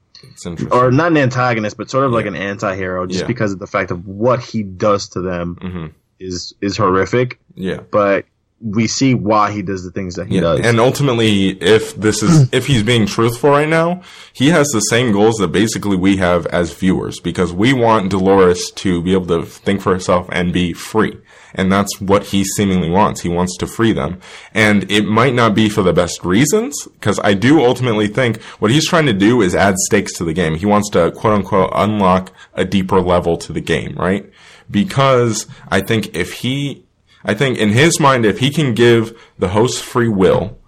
[0.72, 3.28] or not an antagonist, but sort of like an anti-hero, just Yeah.
[3.28, 5.86] because of the fact of what he does to them hmm
[6.20, 7.40] is is horrific.
[7.56, 7.82] Yeah.
[7.92, 8.26] But
[8.62, 10.60] we see why he does the things that he Yeah, does.
[10.62, 14.02] and ultimately, if this is if he's being truthful right now,
[14.34, 18.72] he has the same goals that basically we have as viewers because we want Dolores
[18.72, 21.18] to be able to think for herself and be free,
[21.56, 23.22] and that's what he seemingly wants.
[23.22, 24.20] He wants to free them,
[24.54, 28.72] and it might not be for the best reasons because I do ultimately think what
[28.72, 30.56] he's trying to do is add stakes to the game.
[30.56, 34.30] He wants to quote unquote unlock a deeper level to the game, right?
[34.70, 36.86] Because I think if he
[37.24, 40.60] I think in his mind, if he can give the host free will,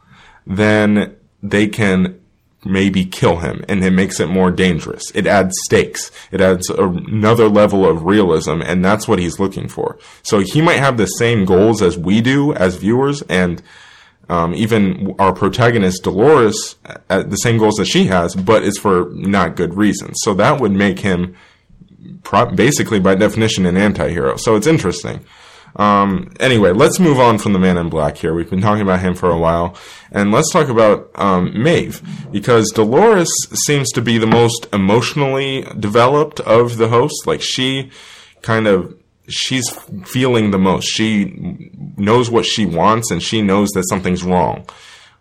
[0.45, 2.19] then they can
[2.67, 5.11] maybe kill him and it makes it more dangerous.
[5.15, 6.11] It adds stakes.
[6.31, 9.97] It adds another level of realism and that's what he's looking for.
[10.23, 13.61] So he might have the same goals as we do as viewers and
[14.29, 16.75] um, even our protagonist Dolores
[17.09, 20.17] uh, the same goals that she has, but it's for not good reasons.
[20.21, 21.35] So that would make him
[22.23, 24.35] pro- basically by definition an anti-hero.
[24.37, 25.21] So it's interesting.
[25.77, 28.33] Um, anyway, let's move on from the Man in Black here.
[28.33, 29.77] We've been talking about him for a while,
[30.11, 36.39] and let's talk about um, Maeve because Dolores seems to be the most emotionally developed
[36.41, 37.27] of the hosts.
[37.27, 37.91] Like she
[38.41, 39.69] kind of she's
[40.05, 40.85] feeling the most.
[40.85, 44.67] She knows what she wants, and she knows that something's wrong.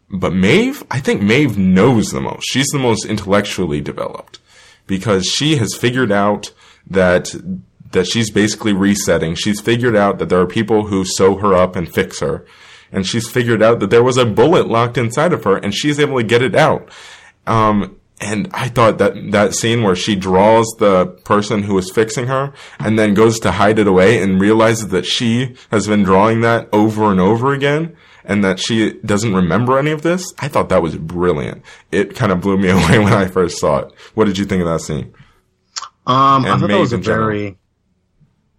[0.08, 2.44] But Maeve, I think Maeve knows the most.
[2.44, 4.38] She's the most intellectually developed
[4.86, 6.52] because she has figured out
[6.88, 7.34] that
[7.92, 9.34] that she's basically resetting.
[9.34, 12.44] She's figured out that there are people who sew her up and fix her.
[12.92, 15.98] And she's figured out that there was a bullet locked inside of her and she's
[15.98, 16.88] able to get it out.
[17.46, 22.28] Um, and I thought that that scene where she draws the person who was fixing
[22.28, 26.40] her and then goes to hide it away and realizes that she has been drawing
[26.40, 27.94] that over and over again
[28.24, 30.32] and that she doesn't remember any of this.
[30.38, 31.62] I thought that was brilliant.
[31.92, 33.92] It kind of blew me away when I first saw it.
[34.14, 35.12] What did you think of that scene?
[36.06, 37.58] Um, I And thought that was a very,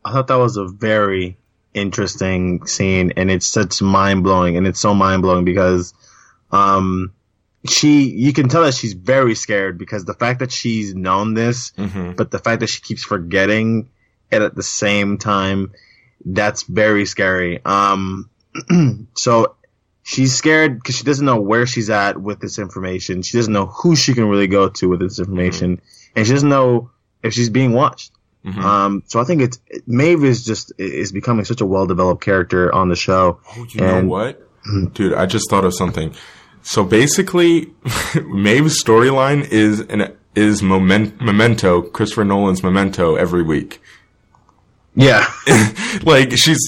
[0.08, 1.38] I thought that was a very
[1.74, 5.94] interesting scene, and it's such mind blowing, and it's so mind blowing because,
[6.52, 7.14] um,
[7.68, 11.74] she, you can tell that she's very scared because the fact that she's known this,
[11.76, 13.90] hmm but the fact that she keeps forgetting
[14.32, 15.74] it at the same time,
[16.26, 17.60] that's very scary.
[17.66, 18.30] Um,
[19.16, 19.56] so
[20.04, 23.22] she's scared because she doesn't know where she's at with this information.
[23.22, 25.82] She doesn't know who she can really go to with this information,
[26.16, 26.92] and she doesn't know
[27.22, 28.14] if she's being watched.
[28.48, 28.64] Mhm.
[28.64, 32.74] Um, so I think it's Maeve is just is becoming such a well developed character
[32.74, 33.40] on the show.
[33.58, 34.44] Oh, you know And- what?
[34.94, 36.14] Dude, I just thought of something.
[36.62, 37.68] So basically,
[38.26, 43.82] Maeve's storyline is an is moment, Memento, Christopher Nolan's Memento every week.
[44.96, 45.26] Yeah,
[46.04, 46.60] like she's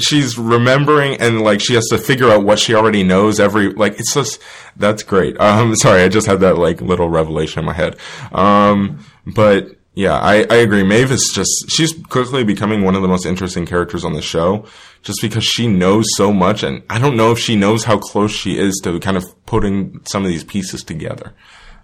[0.00, 3.98] she's remembering and like she has to figure out what she already knows every like
[4.00, 4.40] it's just
[4.76, 5.38] that's great.
[5.38, 7.96] Um sorry, I just had that like little revelation in my head.
[8.32, 10.82] Um but Yeah, I, I agree.
[10.82, 14.66] Maeve is just, she's quickly becoming one of the most interesting characters on the show
[15.02, 16.64] just because she knows so much.
[16.64, 20.00] And I don't know if she knows how close she is to kind of putting
[20.06, 21.32] some of these pieces together.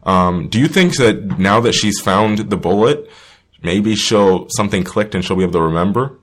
[0.03, 3.09] Um, do you think that now that she's found the bullet,
[3.63, 6.19] maybe she'll, something clicked and she'll be able to remember?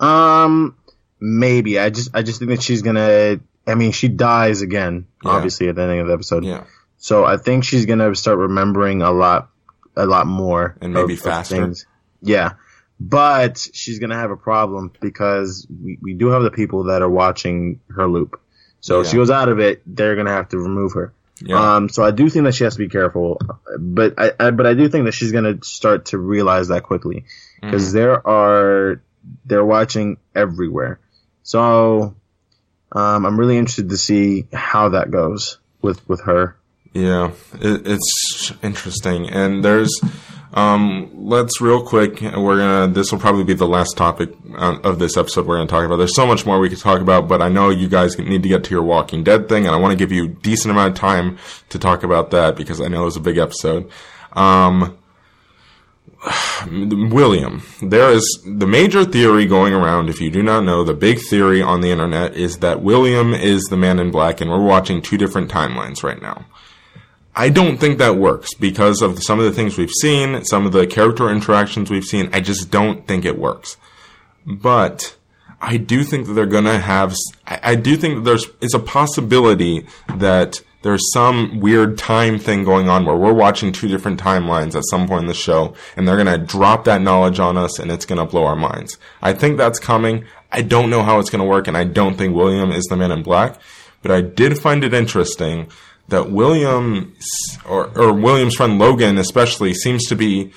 [0.00, 0.76] Um,
[1.20, 1.78] maybe.
[1.78, 3.38] I just, I just think that she's gonna.
[3.66, 5.30] I mean, she dies again, Yeah.
[5.30, 6.44] obviously at the ending of the episode.
[6.44, 6.64] Yeah.
[6.98, 9.50] So I think she's gonna start remembering a lot,
[9.96, 11.56] a lot more, And maybe of- of faster.
[11.56, 11.86] things.
[12.22, 12.52] Yeah,
[13.00, 17.10] but she's gonna have a problem because we, we do have the people that are
[17.10, 18.40] watching her loop.
[18.80, 21.12] So if she goes out of it, they're gonna have to remove her.
[21.44, 21.76] Yeah.
[21.76, 23.40] Um, so I do think that she has to be careful,
[23.78, 27.24] but I, I but I do think that she's gonna start to realize that quickly
[27.60, 27.92] because Mhm.
[27.94, 29.00] there are
[29.44, 31.00] they're watching everywhere.
[31.42, 32.14] So
[32.92, 36.56] um, I'm really interested to see how that goes with with her.
[36.92, 38.21] Yeah, it, it's
[38.62, 39.28] interesting.
[39.28, 39.90] And there's,
[40.54, 44.98] um, let's real quick, we're gonna, this will probably be the last topic uh, of
[44.98, 45.96] this episode we're gonna talk about.
[45.96, 48.48] There's so much more we could talk about, but I know you guys need to
[48.48, 50.98] get to your Walking Dead thing, and I want to give you decent amount of
[50.98, 53.90] time to talk about that because I know it was a big episode.
[54.32, 54.98] Um,
[56.70, 60.08] William, there is the major theory going around.
[60.08, 63.62] If you do not know, the big theory on the internet is that William is
[63.64, 66.44] the man in black, and we're watching two different timelines right now.
[67.34, 70.72] I don't think that works because of some of the things we've seen, some of
[70.72, 72.28] the character interactions we've seen.
[72.32, 73.78] I just don't think it works.
[74.44, 75.16] But
[75.60, 77.14] I do think that they're gonna have.
[77.46, 78.46] I do think that there's.
[78.60, 83.88] It's a possibility that there's some weird time thing going on where we're watching two
[83.88, 87.56] different timelines at some point in the show, and they're gonna drop that knowledge on
[87.56, 88.98] us, and it's gonna blow our minds.
[89.22, 90.24] I think that's coming.
[90.50, 93.12] I don't know how it's gonna work, and I don't think William is the Man
[93.12, 93.58] in Black.
[94.02, 95.68] But I did find it interesting
[96.12, 97.14] that William
[97.68, 100.52] or, or William's friend Logan, especially, seems to be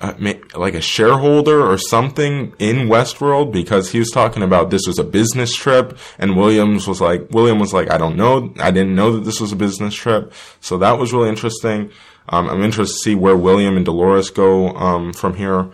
[0.00, 0.12] uh,
[0.54, 5.04] like a shareholder or something in Westworld because he was talking about this was a
[5.04, 9.12] business trip, and Williams was like, William was like, I don't know, I didn't know
[9.12, 11.90] that this was a business trip, so that was really interesting.
[12.28, 15.70] Um, I'm interested to see where William and Dolores go um, from here.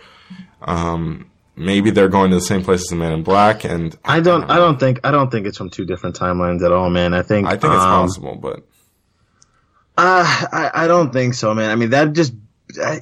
[0.61, 4.21] Um, maybe they're going to the same place as the Man in Black, and I
[4.21, 7.15] don't I don't think I don't think it's from two different timelines at all, man.
[7.15, 8.67] I think I think it's um, possible, but
[9.97, 11.71] Uh, I, I don't think so, man.
[11.71, 12.35] I mean, that just,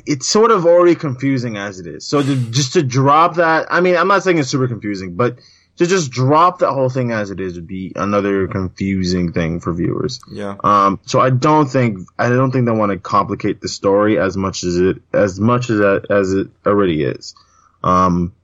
[0.06, 2.04] it's sort of already confusing as it is.
[2.04, 5.38] So to, just to drop that, I mean, I'm not saying it's super confusing, but
[5.76, 9.72] to just drop that whole thing as it is would be another confusing thing for
[9.72, 10.20] viewers.
[10.30, 10.56] yeah.
[10.62, 14.36] Um, so I don't think, I don't think they want to complicate the story as
[14.36, 17.34] much as it, as much as as it already is.
[17.82, 18.34] Um,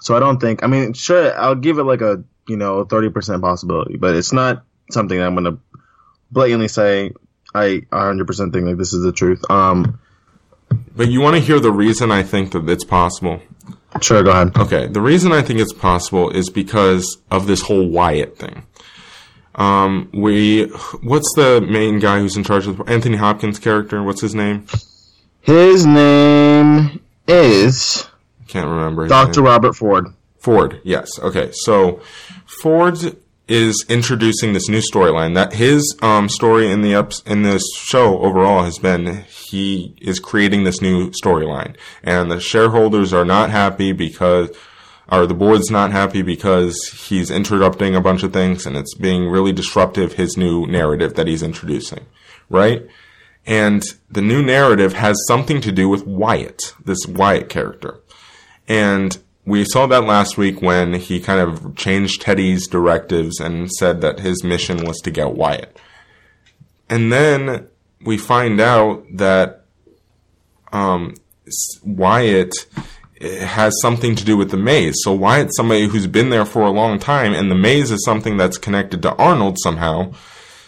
[0.00, 3.40] so I don't think, I mean, sure, I'll give it like a, you know, 30%
[3.40, 5.58] possibility, but it's not something I'm going to
[6.30, 7.12] blatantly say,
[7.54, 9.42] I 100% think like this is the truth.
[9.50, 9.98] Um,
[10.96, 13.40] But you want to hear the reason I think that it's possible.
[14.02, 14.56] sure, go ahead.
[14.56, 18.64] Okay, the reason I think it's possible is because of this whole Wyatt thing.
[19.54, 20.64] Um, we,
[21.02, 24.02] what's the main guy who's in charge of Anthony Hopkins' character?
[24.02, 24.66] What's his name?
[25.40, 28.06] His name is
[28.46, 29.08] Can't remember.
[29.08, 29.40] Dr.
[29.40, 29.46] name.
[29.50, 30.06] Robert Ford.
[30.38, 30.80] Ford.
[30.84, 31.18] Yes.
[31.18, 31.50] Okay.
[31.52, 32.00] So
[32.46, 33.16] Ford
[33.48, 35.34] is introducing this new storyline.
[35.34, 40.20] That his um, story in the ups in this show overall has been he is
[40.20, 44.54] creating this new storyline, and the shareholders are not happy because.
[45.10, 46.76] Or the board's not happy because
[47.08, 51.26] he's interrupting a bunch of things and it's being really disruptive, his new narrative that
[51.26, 52.04] he's introducing.
[52.50, 52.86] Right?
[53.46, 58.00] And the new narrative has something to do with Wyatt, this Wyatt character.
[58.68, 59.16] And
[59.48, 64.20] we saw that last week when he kind of changed Teddy's directives and said that
[64.20, 65.74] his mission was to get Wyatt.
[66.90, 67.66] And then
[68.04, 69.64] we find out that
[70.70, 71.14] um,
[71.82, 72.54] Wyatt
[73.22, 74.96] eh, has something to do with the maze.
[75.02, 78.36] So Wyatt's somebody who's been there for a long time, and the maze is something
[78.36, 80.12] that's connected to Arnold somehow.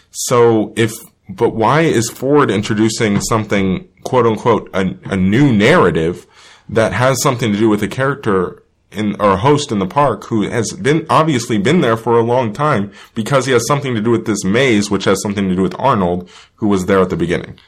[0.09, 0.91] So if,
[1.29, 6.25] but why is Ford introducing something, quote unquote, a, a new narrative
[6.67, 8.60] that has something to do with a character
[8.91, 12.53] in, or host in the park who has been, obviously been there for a long
[12.53, 15.61] time because he has something to do with this maze, which has something to do
[15.61, 17.59] with Arnold, who was there at the beginning.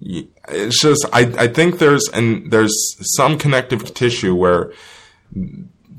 [0.00, 2.74] It's just, I, I think there's, and there's
[3.16, 4.72] some connective tissue where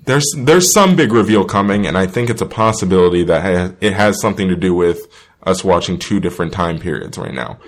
[0.05, 4.21] there's there's some big reveal coming, and I think it's a possibility that it has
[4.21, 5.07] something to do with
[5.43, 7.59] us watching two different time periods right now.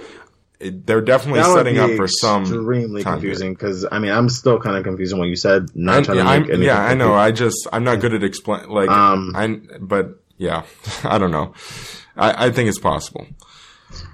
[0.60, 4.76] It, they're definitely setting up for some extremely confusing because I mean I'm still kind
[4.76, 5.68] of confused on what you said.
[5.76, 6.06] Not period.
[6.06, 7.14] trying And, to make anything yeah, I know.
[7.14, 10.64] I just I'm not good at explain like Um, I but yeah,
[11.04, 11.54] I don't know.
[12.16, 13.28] I, I think it's possible.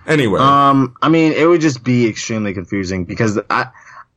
[0.06, 3.68] Anyway, Um, I mean, it would just be extremely confusing because I,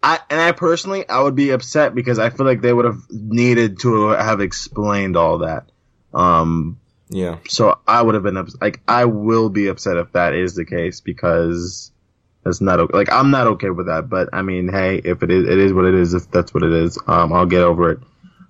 [0.02, 3.00] I, and I personally, I would be upset because I feel like they would have
[3.10, 5.70] needed to have explained all that.
[6.12, 10.34] Um, yeah, so I would have been ups- like, I will be upset if that
[10.34, 11.92] is the case because
[12.46, 12.96] that's not okay.
[12.96, 14.08] Like, I'm not okay with that.
[14.08, 16.14] But I mean, hey, if it is, it is what it is.
[16.14, 17.98] If that's what it is, um, I'll get over it.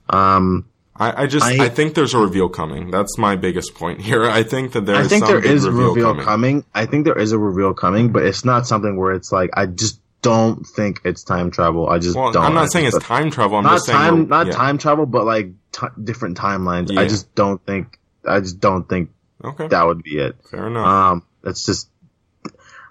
[0.09, 2.91] Um, I, I just I, I- think there's a reveal coming.
[2.91, 4.25] That's my biggest point here.
[4.25, 6.25] I think that there I is think some there a reveal, reveal coming.
[6.25, 6.65] coming.
[6.75, 9.67] I think there is a reveal coming, but it's not something where it's like I
[9.67, 11.89] just don't think it's time travel.
[11.89, 12.45] I just Well, don't.
[12.45, 13.59] I'm not saying it's time travel.
[13.59, 14.53] I'm not just saying time, we're- not yeah.
[14.55, 16.91] time travel, but like t- different timelines.
[16.93, 17.01] Yeah.
[17.01, 17.99] I just don't think.
[18.27, 19.11] I just don't think
[19.45, 20.37] Okay, that would be it.
[20.51, 20.87] fair enough.
[20.87, 21.89] Um, that's just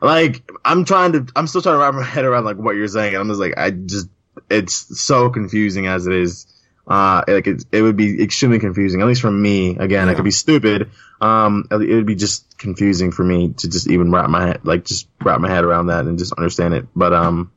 [0.01, 1.27] like I'm trying to.
[1.35, 3.39] I'm still trying to wrap my head around like what you're saying, and I'm just
[3.39, 4.09] like I just
[4.49, 6.47] it's so confusing as it is.
[6.87, 9.75] Uh, like it, it would be extremely confusing, at least for me.
[9.75, 10.91] Again, I could be stupid.
[11.19, 14.85] Um, it would be just confusing for me to just even wrap my head, like
[14.85, 16.85] just wrap my head around that and just understand it.
[16.95, 17.51] But um,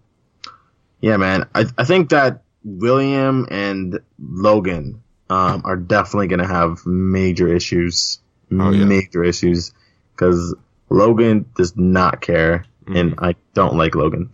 [1.02, 7.54] yeah, man, I I think that William and Logan um are definitely gonna have major
[7.54, 8.20] issues,
[8.50, 8.86] Oh, yeah.
[8.86, 9.72] major issues,
[10.14, 10.54] because
[10.90, 14.30] Logan does not care, and I don't like Logan.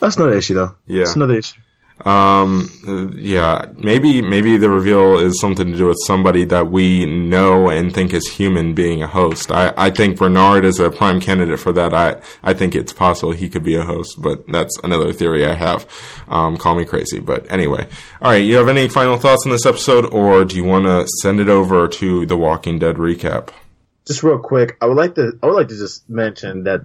[0.00, 0.68] That's another issue, though.
[0.68, 0.92] Mm-hmm.
[0.92, 1.04] Yeah.
[1.04, 1.60] That's another issue.
[2.04, 2.70] Um,
[3.16, 7.92] yeah, maybe maybe the reveal is something to do with somebody that we know and
[7.92, 9.50] think is human being a host.
[9.50, 11.92] I, I think Bernard is a prime candidate for that.
[11.92, 15.54] I I think it's possible he could be a host, but that's another theory I
[15.54, 15.88] have.
[16.28, 17.88] Um, call me crazy, but anyway.
[18.22, 21.04] All right, you have any final thoughts on this episode, or do you want to
[21.22, 23.48] send it over to the Walking Dead recap?
[24.08, 25.38] Just real quick, I would like to.
[25.42, 26.80] I would like to just mention that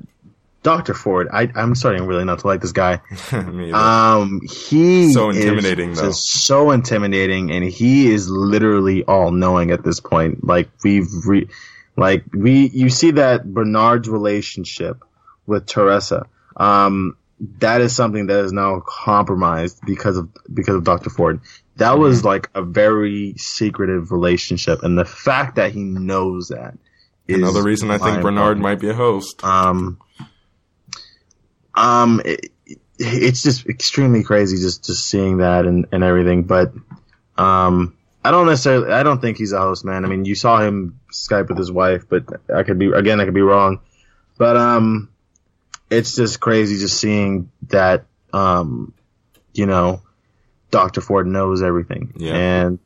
[0.61, 1.27] Doctor Ford.
[1.33, 3.01] I, I'm starting really not to like this guy.
[3.31, 6.11] Um, he So is intimidating, though.
[6.11, 10.43] so intimidating, and he is literally all knowing at this point.
[10.45, 11.49] Like we've re-
[11.97, 15.03] like we, you see that Bernard's relationship
[15.47, 16.27] with Theresa.
[16.55, 17.17] Um,
[17.59, 21.41] that is something that is now compromised because of because of Doctor Ford.
[21.77, 22.27] That was Mm-hmm.
[22.27, 26.77] like a very secretive relationship, and the fact that he knows that
[27.27, 28.21] Another reason I think.
[28.21, 29.43] Bernard might be a host.
[29.43, 29.99] Um,
[31.73, 32.51] um, it,
[32.99, 36.43] it's just extremely crazy just just seeing that and, and everything.
[36.43, 36.73] But
[37.37, 38.91] um, I don't necessarily.
[38.91, 40.05] I don't think he's a host, man.
[40.05, 43.19] I mean, you saw him Skype with his wife, but I could be again.
[43.19, 43.79] I could be wrong.
[44.37, 45.09] But um,
[45.89, 48.05] it's just crazy just seeing that.
[48.33, 48.93] Um,
[49.53, 50.01] you know,
[50.71, 52.33] Doctor Ford knows everything, Yeah.
[52.33, 52.79] and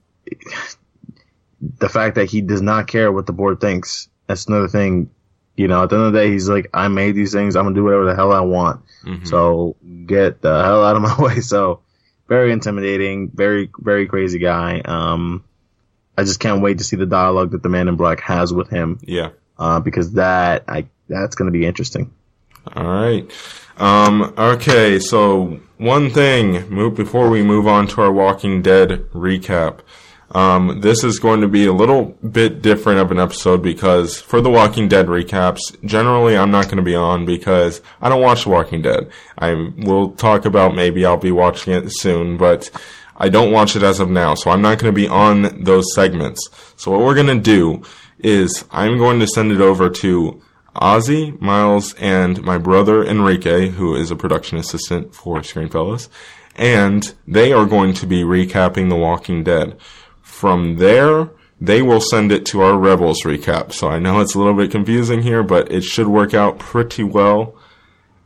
[1.62, 4.10] the fact that he does not care what the board thinks.
[4.28, 5.10] That's another thing.
[5.56, 7.56] You know, at the end of the day, he's like, I made these things.
[7.56, 8.82] I'm gonna do whatever the hell I want.
[9.06, 9.28] Mhm.
[9.28, 9.76] So
[10.06, 11.40] get the hell out of my way.
[11.42, 11.80] So
[12.28, 14.82] very intimidating, very very crazy guy.
[14.86, 15.44] Um,
[16.18, 18.70] I just can't wait to see the dialogue that the Man in Black has with
[18.70, 19.30] him, yeah.
[19.58, 22.12] uh, because that I that's gonna be interesting.
[22.76, 23.32] All right.
[23.78, 29.80] Um, okay, so one thing move, before we move on to our Walking Dead recap.
[30.32, 34.42] Um, this is going to be a little bit different of an episode because for
[34.42, 38.44] the Walking Dead recaps, generally I'm not going to be on because I don't watch
[38.44, 39.10] The Walking Dead.
[39.38, 42.70] I will talk about maybe I'll be watching it soon, but
[43.16, 45.96] I don't watch it as of now, so I'm not going to be on those
[45.96, 46.50] segments.
[46.76, 47.84] So what we're going to do
[48.20, 50.42] is I'm going to send it over to
[50.76, 56.10] Ozzy, Miles, and my brother Enrique, who is a production assistant for Screenfellows,
[56.56, 59.78] and they are going to be recapping The Walking Dead.
[60.38, 63.74] From there, they will send it to our Rebels recap.
[63.74, 67.02] So I know it's a little bit confusing here, but it should work out pretty
[67.02, 67.56] well.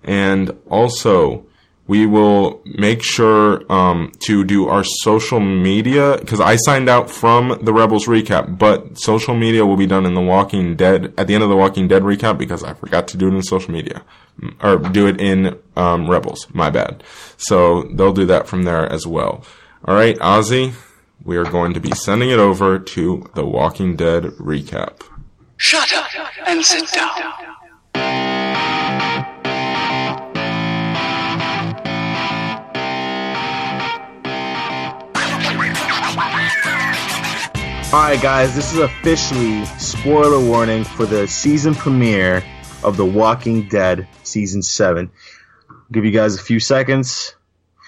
[0.04, 1.46] And also,
[1.88, 7.58] we will make sure um, to do our social media because I signed out from
[7.62, 11.34] the Rebels recap, but social media will be done in the Walking Dead at the
[11.34, 14.04] end of the Walking Dead recap because I forgot to do it in social media
[14.62, 16.46] or do it in um, Rebels.
[16.54, 17.06] My bad.
[17.38, 19.46] So they'll do that from there as well.
[19.86, 20.74] All right, Ozzy,
[21.24, 25.02] we are going to be sending it over to the Walking Dead recap.
[25.58, 26.10] Shut up
[26.48, 27.12] and sit down.
[37.94, 42.42] All right, guys, this is officially spoiler warning for the season premiere
[42.84, 45.12] of The Walking Dead season seven.
[45.70, 47.36] I'll give you guys a few seconds.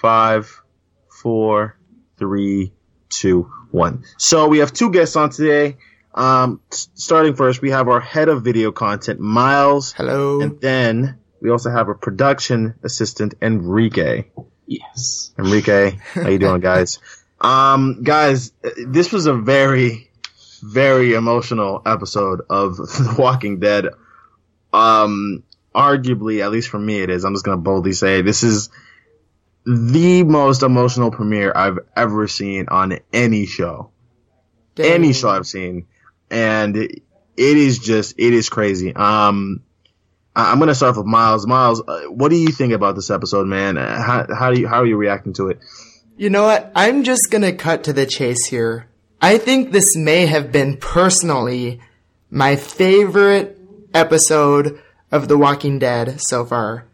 [0.00, 0.62] Five,
[1.08, 1.78] four,
[2.18, 2.72] three,
[3.18, 4.04] two, one.
[4.18, 5.76] So we have two guests on today.
[6.14, 10.40] Um, starting first, we have our head of video content, Miles, Hello.
[10.40, 14.26] and then we also have a production assistant, Enrique.
[14.66, 15.32] Yes.
[15.38, 16.98] Enrique, how you doing, guys?
[17.40, 18.52] Um, guys,
[18.86, 20.10] this was a very,
[20.62, 23.88] very emotional episode of The Walking Dead.
[24.72, 25.42] Um,
[25.74, 27.24] arguably, at least for me, it is.
[27.24, 28.70] I'm just gonna boldly say this is
[29.66, 33.90] the most emotional premiere I've ever seen on any show,
[34.78, 35.86] any show I've seen,
[36.30, 37.02] and it
[37.36, 38.94] is just it is crazy.
[38.94, 39.62] Um,
[40.36, 41.46] I- I'm gonna start with Miles.
[41.46, 43.78] Miles, uh, what do you think about this episode, man?
[43.78, 45.60] Uh, How how do you how are you reacting to it?
[46.16, 46.70] You know what?
[46.76, 48.86] I'm just gonna cut to the chase here.
[49.20, 51.80] I think this may have been personally
[52.30, 53.58] my favorite
[53.94, 54.78] episode
[55.10, 56.86] of The Walking Dead so far.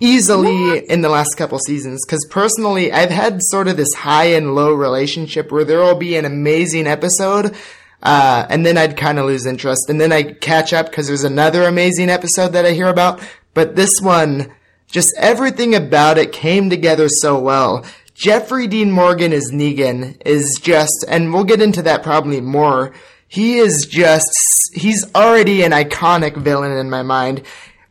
[0.00, 2.04] Easily in the last couple seasons.
[2.08, 6.16] Cause personally, I've had sort of this high and low relationship where there will be
[6.16, 7.54] an amazing episode,
[8.02, 9.90] uh, and then I'd kind of lose interest.
[9.90, 13.20] And then I catch up because there's another amazing episode that I hear about.
[13.52, 14.50] But this one,
[14.90, 17.84] just everything about it came together so well.
[18.14, 22.92] Jeffrey Dean Morgan as Negan is just, and we'll get into that probably more.
[23.28, 24.30] He is just,
[24.74, 27.42] he's already an iconic villain in my mind.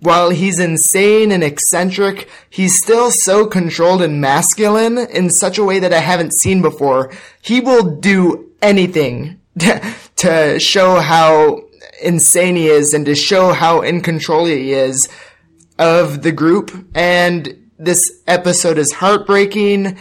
[0.02, 5.80] While he's insane and eccentric, he's still so controlled and masculine in such a way
[5.80, 7.12] that I haven't seen before.
[7.42, 9.42] He will do anything
[10.16, 11.64] to show how
[12.02, 15.10] insane he is and to show how in control he is
[15.78, 16.72] of the group.
[16.96, 19.98] And this episode is heartbreaking.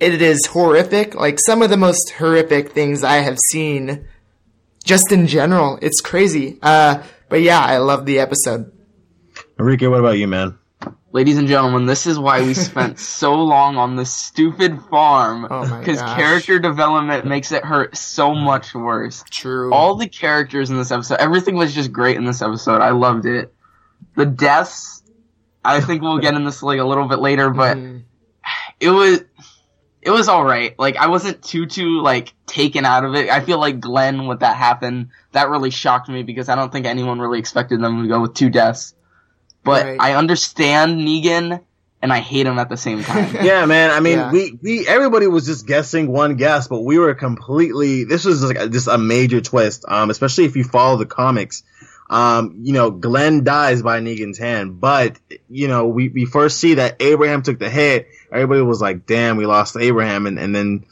[0.00, 1.14] It is horrific.
[1.14, 4.08] Like some of the most horrific things I have seen
[4.84, 5.78] just in general.
[5.82, 6.58] It's crazy.
[6.62, 8.72] Uh, but yeah, I love the episode.
[9.58, 10.58] Enrique, what about you, man?
[11.12, 15.46] Ladies and gentlemen, this is why we spent so long on this stupid farm.
[15.50, 16.16] Oh Because gosh.
[16.18, 19.24] character development makes it hurt so much worse.
[19.30, 19.72] True.
[19.72, 22.82] All the characters in this episode, everything was just great in this episode.
[22.82, 23.54] I loved it.
[24.14, 25.02] The deaths,
[25.64, 28.02] I think we'll get in this like a little bit later, but Mhm.
[28.78, 29.24] it was
[30.02, 30.78] it was all right.
[30.78, 33.30] Like I wasn't too too like taken out of it.
[33.30, 36.84] I feel like Glenn with that happened, that really shocked me because I don't think
[36.84, 38.94] anyone really expected them to go with two deaths.
[39.66, 39.96] But Right.
[40.00, 41.60] I understand Negan
[42.00, 43.34] and I hate him at the same time.
[43.44, 43.90] yeah, man.
[43.90, 44.30] I mean, Yeah.
[44.32, 48.04] we we everybody was just guessing one guess, but we were completely.
[48.04, 49.84] This was like a, just a major twist.
[49.88, 51.62] Um, especially if you follow the comics.
[52.08, 55.18] Um, you know, Glenn dies by Negan's hand, but
[55.50, 58.06] you know, we we first see that Abraham took the hit.
[58.30, 60.84] Everybody was like, "Damn, we lost Abraham," and and then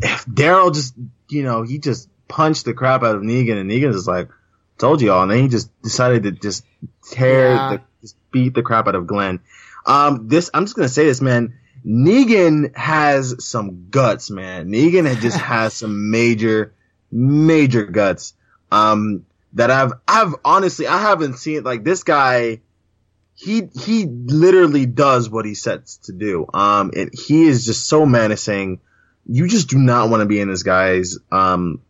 [0.00, 0.94] Daryl just,
[1.28, 4.28] you know, he just punched the crap out of Negan, and Negan is like,
[4.78, 6.64] "Told you all," and then he just decided to just
[7.10, 7.70] tear Yeah.
[7.76, 9.40] the, just beat the crap out of Glenn.
[9.86, 11.54] Um, this I'm just gonna say this, man.
[11.86, 14.68] Negan has some guts, man.
[14.68, 16.74] Negan just has some major,
[17.10, 18.34] major guts.
[18.70, 19.24] Um,
[19.54, 22.60] that I've I've honestly I haven't seen like this guy.
[23.34, 26.46] He he literally does what he sets to do.
[26.52, 28.80] Um, and he is just so menacing.
[29.26, 31.80] You just do not want to be in this guy's um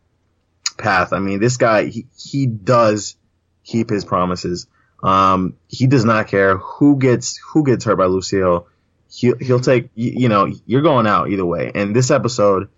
[0.78, 1.12] path.
[1.12, 3.16] I mean, this guy he he does
[3.64, 4.66] keep his promises.
[5.02, 8.66] Um, he does not care who gets who gets hurt by Lucille.
[9.10, 11.72] He'll he'll take you, you know you're going out either way.
[11.74, 12.68] And this episode,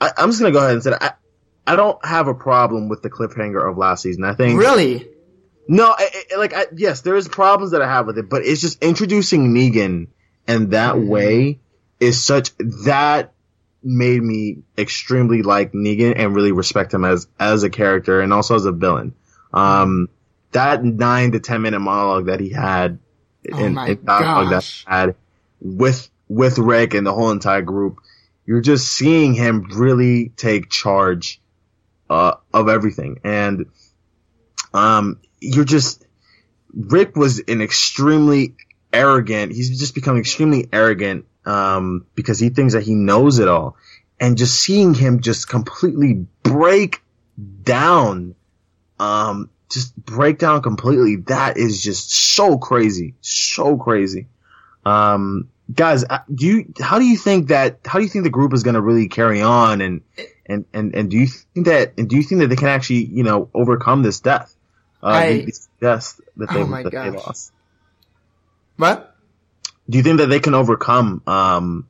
[0.00, 1.12] I, I'm just gonna go ahead and say I
[1.66, 4.24] I don't have a problem with the cliffhanger of last season.
[4.24, 5.08] I think Really?
[5.68, 8.44] no, I, I, like I, yes, there is problems that I have with it, but
[8.44, 10.08] it's just introducing Negan
[10.48, 11.08] and that Mhm.
[11.08, 11.60] way
[12.00, 12.50] is such
[12.84, 13.32] that
[13.84, 18.54] made me extremely like Negan and really respect him as as a character and also
[18.54, 19.14] as a villain.
[19.52, 20.08] Um,
[20.52, 22.98] that nine to ten minute monologue that he had
[23.50, 24.84] Oh in, my in dialogue that gosh.
[24.86, 25.14] had
[25.60, 27.98] with with Rick and the whole entire group,
[28.46, 31.40] you're just seeing him really take charge
[32.08, 33.66] uh, of everything, and
[34.72, 36.04] um, you're just
[36.72, 38.54] Rick was an extremely
[38.92, 39.52] arrogant.
[39.52, 43.76] He's just become extremely arrogant um, because he thinks that he knows it all,
[44.20, 47.02] and just seeing him just completely break
[47.64, 48.36] down,
[49.00, 51.16] um, just break down completely.
[51.16, 54.26] That is just so crazy, so crazy.
[54.84, 58.30] Um, guys, uh, do you how do you think that how do you think the
[58.30, 60.00] group is going to really carry on and
[60.46, 63.04] and and and do you think that and do you think that they can actually
[63.04, 64.54] you know overcome this death?
[65.02, 67.14] Uh, I- this death that they, Oh my that they gosh.
[67.26, 67.52] lost.
[68.76, 69.16] What?
[69.88, 71.88] Do you think that they can overcome um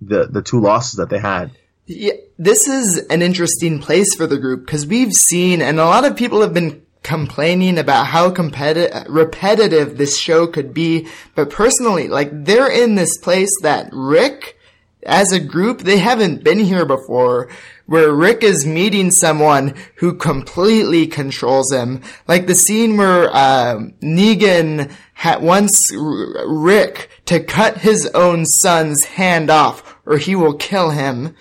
[0.00, 1.52] the the two losses that they had?
[1.86, 6.04] Yeah, this is an interesting place for the group because we've seen, and a lot
[6.04, 11.08] of people have been complaining about how competitive, repetitive this show could be.
[11.34, 14.58] But personally, like they're in this place that Rick,
[15.04, 17.48] as a group, they haven't been here before.
[17.86, 24.92] Where Rick is meeting someone who completely controls him, like the scene where um, Negan
[25.14, 30.90] had wants R- Rick to cut his own son's hand off, or he will kill
[30.90, 31.34] him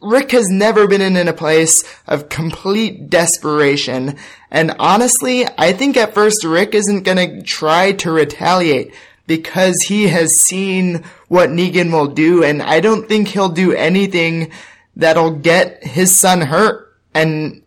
[0.00, 4.16] Rick has never been in a place of complete desperation.
[4.50, 8.94] And honestly, I think at first Rick isn't gonna try to retaliate
[9.26, 14.52] because he has seen what Negan will do and I don't think he'll do anything
[14.94, 16.94] that'll get his son hurt.
[17.14, 17.62] And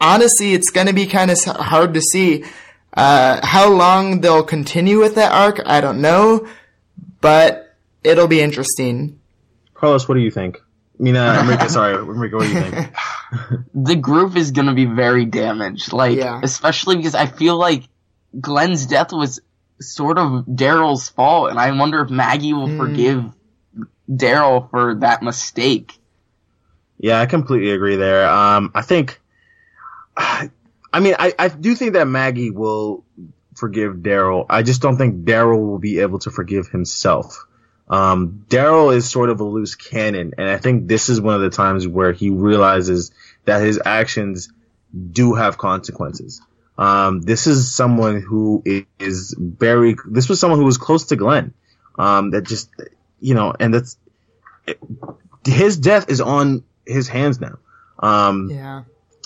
[0.00, 2.44] honestly, it's gonna be kind of hard to see.
[2.92, 6.46] Uh, how long they'll continue with that arc, I don't know,
[7.20, 9.20] but it'll be interesting.
[9.74, 10.60] Carlos, what do you think?
[11.00, 12.94] I mean, uh, Enrique, sorry, Enrique, what do you think?
[13.74, 15.94] the group is gonna be very damaged.
[15.94, 16.40] Like, Yeah.
[16.42, 17.84] especially because I feel like
[18.38, 19.40] Glenn's death was
[19.80, 23.24] sort of Daryl's fault, and I wonder if Maggie will forgive
[24.10, 25.98] Daryl for that mistake.
[26.98, 28.28] Yeah, I completely agree there.
[28.28, 29.18] Um, I think,
[30.18, 30.50] I
[31.00, 33.04] mean, I, I do think that Maggie will
[33.56, 34.44] forgive Daryl.
[34.50, 37.46] I just don't think Daryl will be able to forgive himself.
[37.90, 41.40] Um, Daryl is sort of a loose cannon, and I think this is one of
[41.40, 43.10] the times where he realizes
[43.44, 44.48] that his actions
[45.12, 46.40] do have consequences.
[46.78, 48.62] Um, this is someone who
[48.98, 49.96] is very.
[50.08, 51.52] This was someone who was close to Glenn.
[51.98, 52.70] Um, that just,
[53.20, 53.98] you know, and that's
[55.44, 57.58] his death is on his hands now.
[57.98, 58.84] Um, Yeah.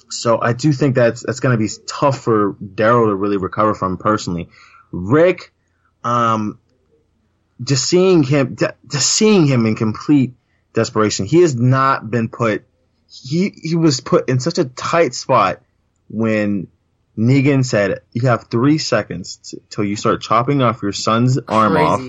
[0.09, 3.75] so I do think that's that's going to be tough for Daryl to really recover
[3.75, 4.49] from personally.
[4.91, 5.53] Rick,
[6.03, 6.59] um,
[7.63, 10.35] just seeing him, just seeing him in complete
[10.73, 11.27] desperation.
[11.27, 12.65] He has not been put.
[13.09, 15.63] He he was put in such a tight spot
[16.09, 16.69] when
[17.17, 21.77] Negan said, "You have three seconds t- till you start chopping off your son's arm
[21.77, 22.01] off."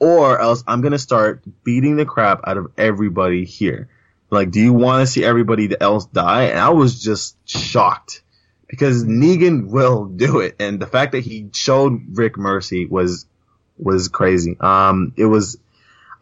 [0.00, 3.88] Or else I'm gonna start beating the crap out of everybody here.
[4.30, 6.44] Like, do you want to see everybody else die?
[6.44, 8.22] And I was just shocked
[8.66, 13.26] because Negan will do it, and the fact that he showed Rick mercy was
[13.82, 14.56] was crazy.
[14.60, 15.58] Um, it was.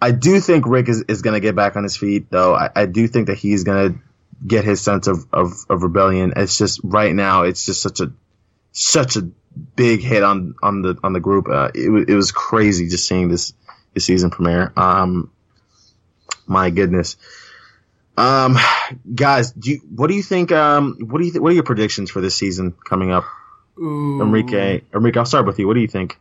[0.03, 2.55] I do think Rick is, is gonna get back on his feet, though.
[2.55, 3.95] I, I do think that he's gonna
[4.47, 6.33] get his sense of, of, of rebellion.
[6.37, 8.13] It's just right now, it's just such a
[8.73, 9.29] such a
[9.77, 11.49] big hit on on the on the group.
[11.49, 13.53] Uh, it, it was crazy just seeing this
[13.95, 14.73] this season premiere.
[14.77, 15.31] Um,
[16.47, 17.17] my goodness.
[18.17, 18.59] Um,
[19.15, 20.53] guys, do you, what do you think?
[20.53, 23.25] Um, what do you th- what are your predictions for this season coming up?
[23.81, 24.21] Ooh.
[24.21, 25.67] Enrique, Enrique, I'll start with you.
[25.67, 26.19] What do you think?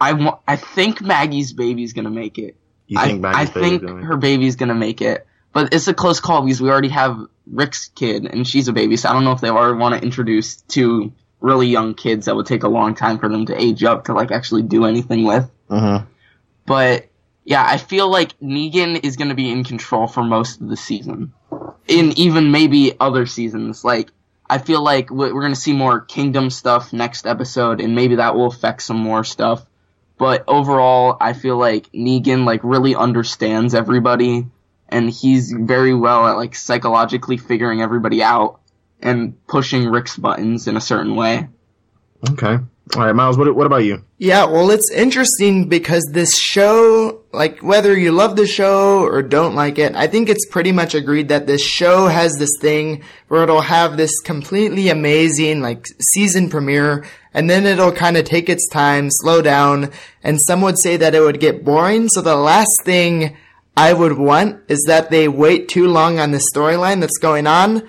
[0.00, 2.56] I wa- I think Maggie's baby's gonna make it.
[2.86, 5.88] You think I, I Maggie's think gonna make her baby's gonna make it, but it's
[5.88, 7.18] a close call because we already have
[7.50, 10.02] Rick's kid and she's a baby, so I don't know if they already want to
[10.02, 13.84] introduce two really young kids that would take a long time for them to age
[13.84, 15.50] up to like actually do anything with.
[15.70, 16.02] Uh-huh.
[16.66, 17.06] But
[17.44, 21.32] yeah, I feel like Negan is gonna be in control for most of the season,
[21.86, 23.84] in even maybe other seasons.
[23.84, 24.10] Like
[24.50, 28.34] I feel like we- we're gonna see more Kingdom stuff next episode, and maybe that
[28.34, 29.64] will affect some more stuff.
[30.16, 34.46] But overall, I feel like Negan like really understands everybody,
[34.88, 38.60] and he's very well at like psychologically figuring everybody out
[39.00, 41.48] and pushing Rick's buttons in a certain way.
[42.30, 42.58] Okay.
[42.96, 43.36] All right, Miles.
[43.36, 44.02] What what about you?
[44.16, 49.54] Yeah, well, it's interesting because this show, like, whether you love the show or don't
[49.54, 53.42] like it, I think it's pretty much agreed that this show has this thing where
[53.42, 58.66] it'll have this completely amazing, like, season premiere, and then it'll kind of take its
[58.68, 59.90] time, slow down,
[60.22, 62.08] and some would say that it would get boring.
[62.08, 63.36] So the last thing
[63.76, 67.88] I would want is that they wait too long on the storyline that's going on.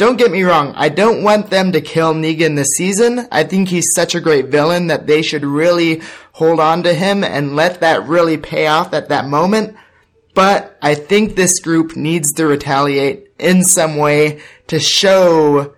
[0.00, 3.28] Don't get me wrong, I don't want them to kill Negan this season.
[3.30, 6.00] I think he's such a great villain that they should really
[6.32, 9.76] hold on to him and let that really pay off at that moment.
[10.34, 15.74] But I think this group needs to retaliate in some way to show,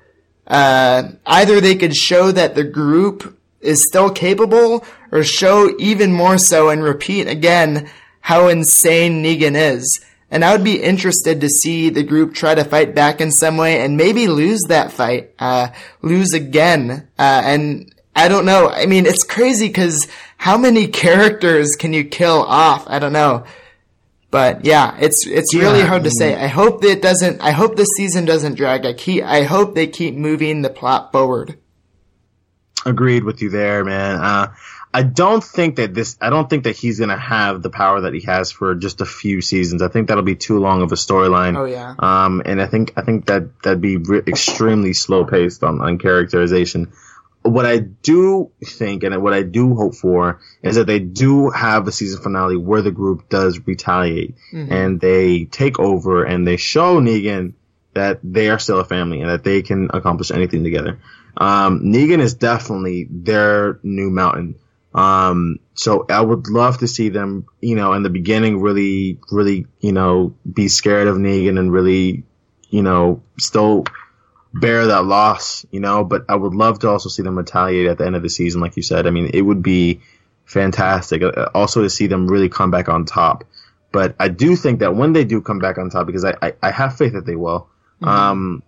[0.46, 6.38] uh, either they could show that the group is still capable or show even more
[6.38, 10.00] so and repeat again how insane Negan is.
[10.32, 13.58] And I would be interested to see the group try to fight back in some
[13.58, 15.68] way and maybe lose that fight, uh,
[16.00, 17.06] lose again.
[17.18, 18.70] Uh, and I don't know.
[18.70, 20.08] I mean, it's crazy because
[20.38, 22.84] how many characters can you kill off?
[22.88, 23.44] I don't know.
[24.30, 26.34] But yeah, it's it's really Yeah, hard to say.
[26.34, 27.42] I hope that it doesn't.
[27.42, 28.86] I hope this season doesn't drag.
[28.86, 29.22] I keep.
[29.24, 31.58] I hope they keep moving the plot forward.
[32.86, 34.16] Agreed with you there, man.
[34.16, 34.54] Uh,
[34.94, 36.16] I don't think that this.
[36.20, 39.06] I don't think that he's gonna have the power that he has for just a
[39.06, 39.80] few seasons.
[39.80, 41.56] I think that'll be too long of a storyline.
[41.56, 41.94] Oh yeah.
[41.98, 45.98] Um, and I think I think that that'd be re- extremely slow paced on, on
[45.98, 46.92] characterization.
[47.40, 51.88] What I do think and what I do hope for is that they do have
[51.88, 54.36] a season finale where the group does retaliate
[54.70, 57.54] and they take over and they show Negan
[57.94, 60.98] that they are still a family and that they can accomplish anything together.
[61.36, 64.54] Um, Negan is definitely their new mountain.
[64.94, 69.66] Um, so I would love to see them, you know, in the beginning, really, really,
[69.80, 72.24] you know, be scared of Negan and really,
[72.68, 73.84] you know, still
[74.52, 76.04] bear that loss, you know.
[76.04, 78.60] But I would love to also see them retaliate at the end of the season,
[78.60, 79.06] like you said.
[79.06, 80.00] I mean, it would be
[80.44, 81.22] fantastic.
[81.22, 83.44] Uh, Also to see them really come back on top.
[83.92, 86.52] But I do think that when they do come back on top, because I, I,
[86.62, 87.68] I have faith that they will,
[88.02, 88.62] um,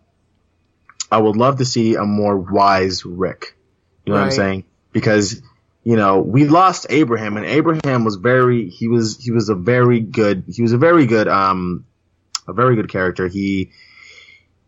[1.10, 3.56] I would love to see a more wise Rick.
[4.04, 4.64] You know what I'm saying?
[4.92, 5.42] Because
[5.84, 10.00] you know we lost Abraham, and Abraham was very he was he was a very
[10.00, 11.84] good he was a very good um
[12.48, 13.28] a very good character.
[13.28, 13.70] He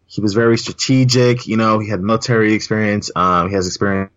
[0.06, 1.46] he was very strategic.
[1.46, 3.10] You know, he had military experience.
[3.16, 4.10] Um, he has experience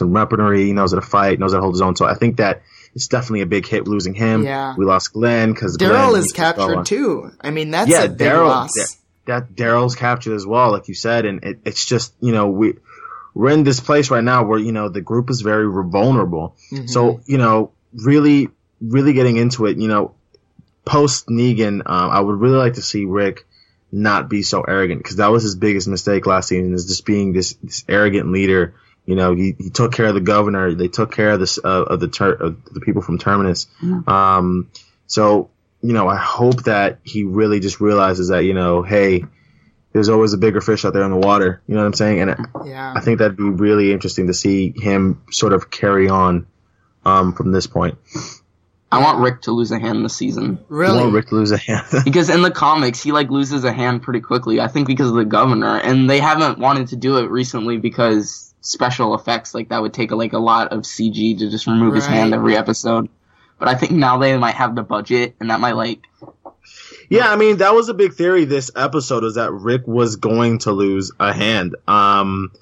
[0.00, 0.64] in weaponry.
[0.66, 1.38] He knows how to fight.
[1.38, 1.96] Knows how to hold his own.
[1.96, 2.62] So I think that
[2.94, 4.42] it's definitely a big hit losing him.
[4.44, 4.74] Yeah.
[4.76, 7.30] We lost Glenn because Daryl is captured too.
[7.40, 8.76] I mean, that's Yeah, a big loss.
[8.76, 8.84] yeah.
[9.26, 12.74] that Daryl's captured as well, like you said, and it, it's just you know we
[13.34, 16.56] we're in this place right now where you know the group is very vulnerable.
[16.72, 16.86] Mm-hmm.
[16.86, 18.48] So you know, really,
[18.80, 20.14] really getting into it, you know,
[20.84, 23.46] post Negan, um, I would really like to see Rick
[23.90, 27.32] not be so arrogant because that was his biggest mistake last season is just being
[27.32, 28.74] this, this arrogant leader.
[29.06, 30.74] You know, he, he took care of the governor.
[30.74, 33.66] They took care of this uh, of the ter- of the people from Terminus.
[34.06, 34.70] Um,
[35.06, 35.50] so
[35.80, 39.24] you know, I hope that he really just realizes that you know, hey,
[39.92, 41.62] there's always a bigger fish out there in the water.
[41.66, 42.20] You know what I'm saying?
[42.20, 42.92] And I, yeah.
[42.94, 46.46] I think that'd be really interesting to see him sort of carry on
[47.04, 47.98] um, from this point.
[48.90, 50.58] I want Rick to lose a hand this season.
[50.68, 50.98] Really?
[50.98, 51.86] I want Rick to lose a hand.
[52.04, 54.60] Because in the comics, he like loses a hand pretty quickly.
[54.60, 58.54] I think because of the governor, and they haven't wanted to do it recently because
[58.60, 62.06] special effects like that would take like a lot of CG to just remove his
[62.06, 63.08] hand every episode.
[63.58, 66.06] But I think now they might have the budget, and that might like
[67.08, 70.58] yeah, I mean that was a big theory this episode is that Rick was going
[70.60, 72.52] to lose a hand um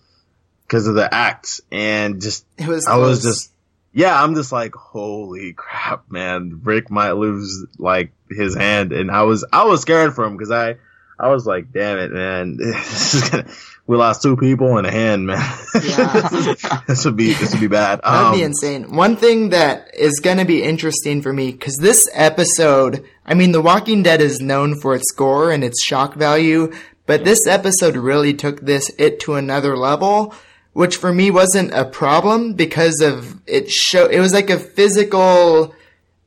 [0.67, 2.87] because of the act and just it was.
[2.87, 3.51] I was just
[3.93, 6.61] yeah, I'm just like holy crap, man.
[6.65, 10.51] Rick might lose like his hand and I was I was scared for him cuz
[10.51, 10.77] I
[11.19, 12.59] I was like, damn it, man.
[12.61, 13.47] This is gonna,
[13.87, 15.39] we lost two people and a hand, man.
[15.75, 16.83] Yeah.
[16.89, 18.01] this would be this would be bad.
[18.03, 18.95] That'd be Um, insane.
[18.95, 23.53] One thing that is going to be interesting for me, because this episode, I mean,
[23.53, 26.73] The Walking Dead is known for its gore and its shock value,
[27.07, 30.35] but this episode really took this it to another level,
[30.73, 34.07] which for me wasn't a problem because of it show.
[34.07, 35.75] It was like a physical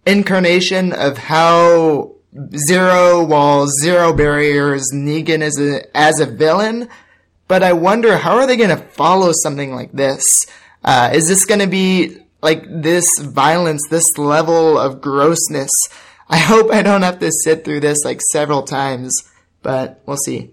[0.05, 2.15] incarnation of how
[2.55, 6.89] zero walls, zero barriers, Negan is a, as a villain
[7.49, 10.45] but I wonder how are they going to follow something like this?
[10.83, 15.71] Uh, is this going to be like this violence, this level of grossness?
[16.29, 19.23] I hope I don't have to sit through this like several times,
[19.61, 20.51] but we'll see.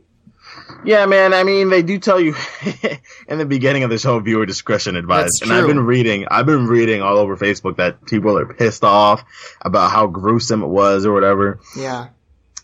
[0.85, 1.35] Yeah, man.
[1.35, 2.35] I mean, they do tell you
[3.29, 5.41] in the beginning of this whole viewer discretion advised.
[5.41, 8.85] That's and I've been reading, I've been reading all over Facebook that people are pissed
[8.85, 9.25] off
[9.61, 11.61] about how gruesome it was or whatever.
[11.77, 12.09] Yeah.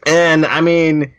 [0.06, 1.12] And I mean,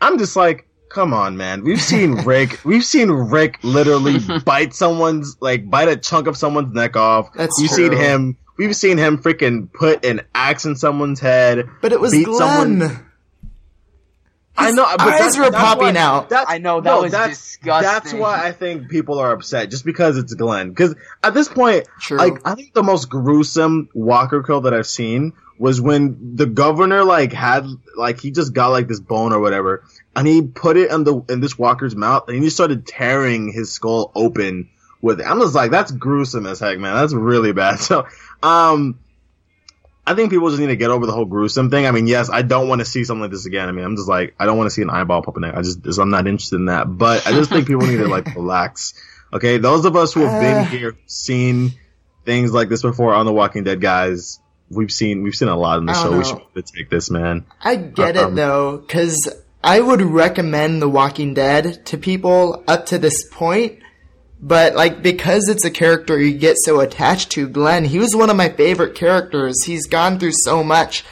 [0.00, 1.64] I'm just like, come on, man.
[1.64, 6.72] We've seen Rick, we've seen Rick literally bite someone's, like, bite a chunk of someone's
[6.72, 7.32] neck off.
[7.34, 7.88] That's We've true.
[7.88, 11.68] seen him, we've seen him freaking put an axe in someone's head.
[11.80, 12.38] But it was beat Glenn.
[12.80, 13.04] someone-
[14.60, 16.30] I know, but eyes that's- were popping why- out.
[16.30, 17.82] that- I know, that no, was that's, disgusting.
[17.92, 20.70] That's why I think people are upset, just because it's Glenn.
[20.70, 22.18] Because at this point, True.
[22.18, 27.04] like I think the most gruesome Walker kill that I've seen was when the governor
[27.04, 29.84] like had like he just got like this bone or whatever,
[30.16, 33.70] and he put it in the in this Walker's mouth, and he started tearing his
[33.70, 34.68] skull open
[35.00, 35.24] with it.
[35.28, 36.96] I'm just like, that's gruesome as heck, man.
[36.96, 37.78] That's really bad.
[37.80, 38.06] So,
[38.42, 38.98] um.
[40.06, 41.86] I think people just need to get over the whole gruesome thing.
[41.86, 43.68] I mean, yes, I don't want to see something like this again.
[43.68, 45.54] I mean, I'm just like, I don't want to see an eyeball popping out.
[45.54, 46.84] I just, just- I'm not interested in that.
[46.86, 48.94] But I just think people need to like relax.
[49.34, 50.40] Okay, those of us who have Uh.
[50.40, 51.72] been here, seen
[52.24, 55.78] things like this before on The Walking Dead, guys, we've seen we've seen a lot
[55.78, 56.04] in the show.
[56.08, 57.44] don't We should take this, man.
[57.62, 59.28] I get Um, it though, because
[59.62, 63.80] I would recommend The Walking Dead to people up to this point,
[64.40, 68.30] but like because it's a character you get so attached to, Glenn, he was one
[68.30, 69.64] of my favorite characters.
[69.64, 71.04] He's gone through so much.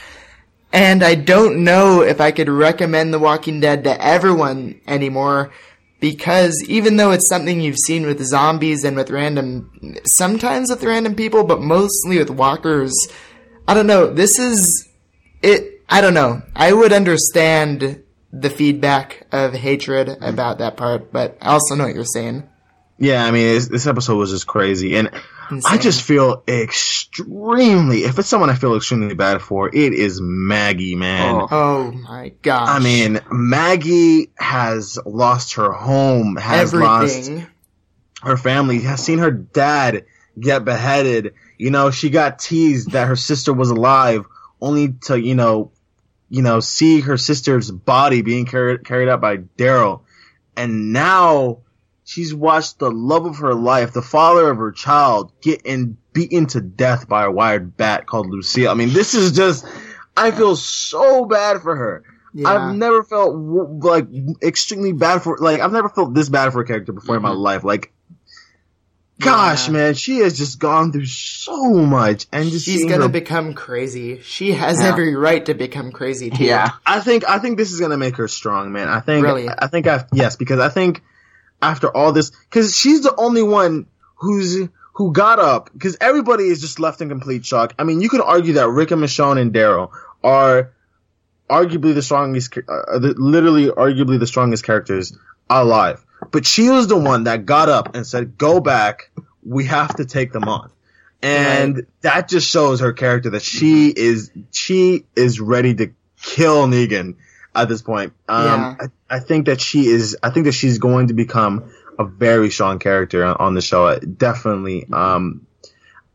[0.73, 5.51] And I don't know if I could recommend The Walking Dead to everyone anymore
[5.99, 11.15] because even though it's something you've seen with zombies and with random, sometimes with random
[11.15, 12.93] people, but mostly with walkers,
[13.67, 14.13] I don't know.
[14.13, 14.87] This is
[15.41, 15.81] it.
[15.89, 16.41] I don't know.
[16.55, 20.23] I would understand the feedback of hatred mm-hmm.
[20.23, 22.47] about that part, but I also know what you're saying.
[22.99, 25.11] Yeah, I mean, this, this episode was just crazy, and
[25.65, 27.99] I just feel extremely.
[27.99, 31.35] If it's someone I feel extremely bad for, it is Maggie, man.
[31.35, 31.47] Oh.
[31.51, 32.69] Oh my god!
[32.69, 37.31] I mean, Maggie has lost her home, has lost
[38.23, 40.05] her family, has seen her dad
[40.39, 41.35] get beheaded.
[41.57, 44.25] You know, she got teased that her sister was alive,
[44.59, 45.71] only to you know,
[46.29, 50.01] you know, see her sister's body being carried carried out by Daryl,
[50.55, 51.59] and now
[52.07, 56.47] she's watched the love of her life, the father of her child, get in beaten
[56.47, 58.71] to death by a wired bat called Lucille.
[58.71, 59.65] I mean, this is just.
[60.15, 62.03] I feel so bad for her.
[62.33, 62.49] Yeah.
[62.49, 64.07] I've never felt like
[64.41, 67.29] extremely bad for like I've never felt this bad for a character before in my
[67.29, 67.39] mm-hmm.
[67.39, 67.63] life.
[67.63, 67.91] Like,
[69.19, 69.73] gosh, Yeah.
[69.73, 74.21] man, she has just gone through so much, and just She's gonna her- become crazy.
[74.21, 74.87] She has Yeah.
[74.87, 76.45] every right to become crazy too.
[76.45, 76.71] Yeah.
[76.85, 78.87] I think I think this is gonna make her strong, man.
[78.87, 79.49] I think Really?
[79.49, 81.03] I think I yes because I think
[81.61, 86.59] after all this, because she's the only one who's who got up because everybody is
[86.59, 87.73] just left in complete shock.
[87.77, 89.91] I mean, you could argue that Rick and Michonne and Daryl
[90.23, 90.73] are
[91.47, 95.15] arguably the strongest, uh, the, literally arguably the strongest characters
[95.49, 96.03] alive.
[96.31, 99.11] But she was the one that got up and said, "Go back.
[99.43, 100.71] We have to take them on."
[101.21, 107.15] And that just shows her character that she is she is ready to kill Negan
[107.57, 108.13] at this point.
[108.27, 108.75] Um, Yeah.
[109.09, 110.17] I, I think that she is.
[110.23, 113.97] I think that she's going to become a very strong character on, on the show.
[113.99, 114.85] Definitely.
[114.91, 115.47] Um,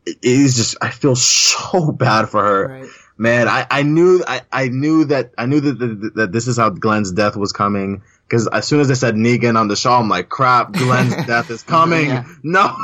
[0.05, 0.77] it is just.
[0.81, 2.89] I feel so bad for her Right.
[3.17, 6.57] man i i knew i i knew that i knew that that, that this is
[6.57, 9.91] how glenn's death was coming because as soon as they said negan on the show
[9.93, 12.23] i'm like crap glenn's death is coming Yeah.
[12.43, 12.75] no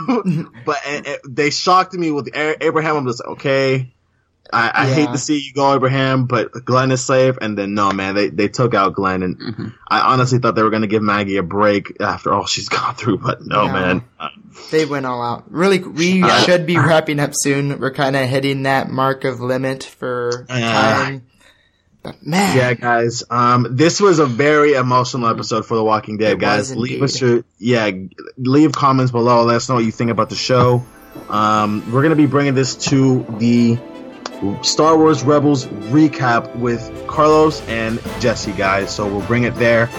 [0.66, 3.92] but it, it- they shocked me with abraham i'm just okay
[4.52, 7.38] I, I hate to see you go, Abraham, but Glenn is safe.
[7.40, 9.74] And then no, man, they, they took out Glenn, and Mhm.
[9.88, 13.20] I honestly thought they were gonna give Maggie a break after all she's gone through,
[13.20, 13.74] but no, Yeah.
[13.74, 14.04] man.
[14.72, 15.46] They went all out.
[15.52, 17.80] Really, we Uh, should be wrapping up soon.
[17.80, 20.72] We're kind of hitting that mark of limit for Yeah.
[20.74, 21.22] time.
[22.02, 23.24] But man, Yeah, guys.
[23.30, 26.74] Um, this was a very emotional episode for The Walking Dead, It guys.
[26.76, 27.92] leave us your yeah,
[28.38, 29.44] leave comments below.
[29.44, 30.84] Let us know what you think about the show.
[31.30, 33.78] Um, we're gonna be bringing this to the
[34.62, 38.94] Star Wars Rebels recap with Carlos and Jesse, guys.
[38.96, 39.90] So we'll bring it there.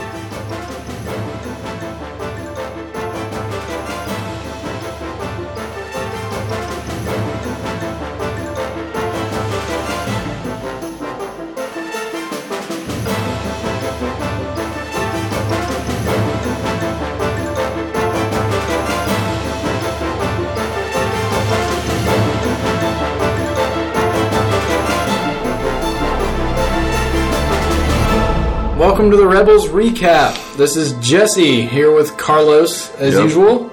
[29.11, 30.57] Welcome to the Rebels recap.
[30.57, 33.25] This is Jesse here with Carlos as Yep.
[33.25, 33.71] usual.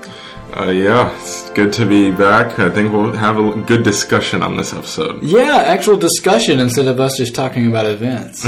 [0.60, 2.58] Uh, yeah, it's good to be back.
[2.58, 5.22] I think we'll have a good discussion on this episode.
[5.22, 8.48] Yeah, actual discussion instead of us just talking about events.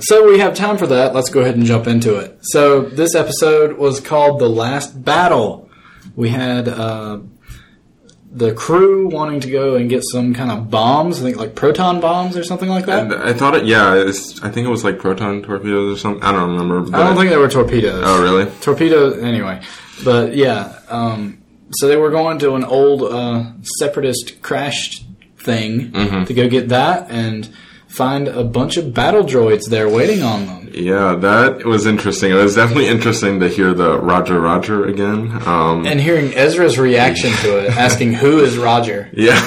[0.08, 1.14] so we have time for that.
[1.14, 2.36] Let's go ahead and jump into it.
[2.42, 5.70] So this episode was called The Last Battle.
[6.16, 7.20] We had uh,
[8.30, 12.00] the crew wanting to go and get some kind of bombs, I think like proton
[12.00, 13.04] bombs or something like that.
[13.10, 16.22] And I thought it, yeah, it's, I think it was like proton torpedoes or something.
[16.22, 16.94] I don't remember.
[16.96, 18.02] I don't think they were torpedoes.
[18.04, 18.50] Oh, really?
[18.60, 19.60] torpedo anyway
[20.04, 23.44] but yeah um, so they were going to an old uh,
[23.80, 25.02] separatist crash
[25.38, 26.24] thing Mm-hmm.
[26.24, 27.48] to go get that and
[27.88, 32.30] find a bunch of battle droids there waiting on them Yeah, that was interesting.
[32.30, 35.30] It was definitely interesting to hear the Roger Roger again.
[35.46, 39.40] Um, and hearing ezra's reaction to it asking who is roger yeah.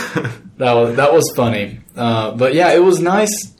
[0.57, 3.53] that was that was funny uh, but yeah it was nice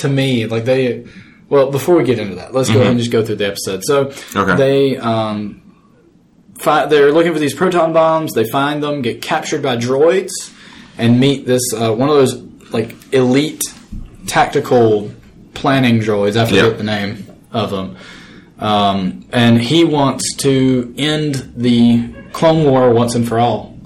[0.00, 1.06] to me like they
[1.48, 3.82] well before we get into that let's go ahead and just go through the episode
[3.84, 4.38] so Mm-hmm.
[4.38, 4.56] Okay.
[4.56, 5.62] they um,
[6.58, 10.32] fi- they're looking for these proton bombs they find them get captured by droids
[10.98, 12.34] and meet this uh, one of those
[12.72, 13.62] like elite
[14.26, 15.10] tactical
[15.54, 16.70] planning droids i forget Yeah.
[16.76, 17.96] the name of them
[18.58, 23.76] um, and he wants to end the clone war once and for all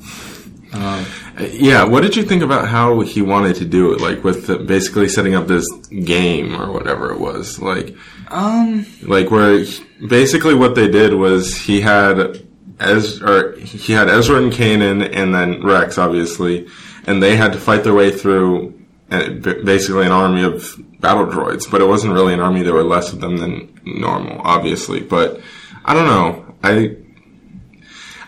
[1.52, 4.00] Yeah, what did you think about how he wanted to do it?
[4.00, 5.64] Like with the, basically setting up this
[6.04, 7.60] game or whatever it was.
[7.60, 7.96] Like,
[8.30, 12.42] um like where he- basically what they did was he had
[12.80, 16.66] Ez or he had Ezra and Kanan and then Rex obviously,
[17.06, 18.74] and they had to fight their way through
[19.10, 21.70] Uh, basically an army of battle droids.
[21.70, 25.00] But it wasn't really an army; there were less of them than normal, obviously.
[25.00, 25.40] But
[25.84, 26.54] I don't know.
[26.62, 26.96] I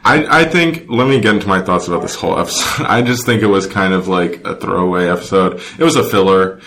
[0.04, 2.86] I, I think, let me get into my thoughts about this whole episode.
[2.86, 5.60] I just think it was kind of like a throwaway episode.
[5.78, 6.60] It was a filler.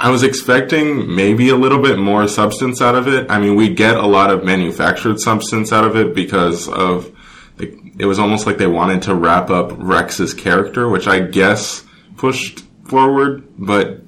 [0.00, 3.28] I was expecting maybe a little bit more substance out of it.
[3.30, 7.12] I mean, we get a lot of manufactured substance out of it because of,
[7.56, 11.84] the, it was almost like they wanted to wrap up Rex's character, which I guess
[12.16, 14.00] pushed forward, but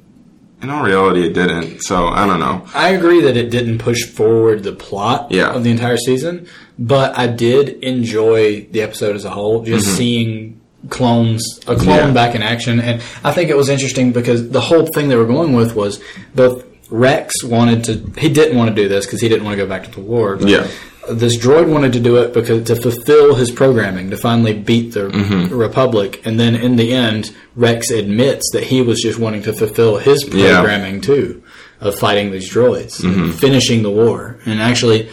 [0.63, 1.81] in all reality it didn't.
[1.83, 2.67] So I don't know.
[2.75, 5.53] I agree that it didn't push forward the plot Yeah.
[5.55, 6.47] of the entire season,
[6.79, 9.63] but I did enjoy the episode as a whole.
[9.63, 9.97] Just Mm-hmm.
[9.97, 12.11] seeing clones, a clone Yeah.
[12.13, 15.27] back in action, and I think it was interesting because the whole thing they were
[15.27, 16.01] going with was
[16.35, 19.63] both Rex wanted to, he didn't want to do this because he didn't want to
[19.65, 20.37] go back to the war.
[20.37, 20.67] but Yeah.
[21.09, 25.09] This droid wanted to do it because to fulfill his programming to finally beat the
[25.09, 25.55] Mm-hmm.
[25.55, 29.97] Republic, and then in the end, Rex admits that he was just wanting to fulfill
[29.99, 30.61] his Yeah.
[30.61, 31.43] programming too
[31.81, 33.23] of fighting these droids, Mm-hmm.
[33.23, 34.39] and finishing the war.
[34.45, 35.09] And actually,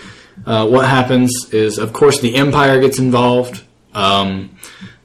[0.46, 3.64] uh, what happens is, of course, the Empire gets involved.
[3.94, 4.52] Um,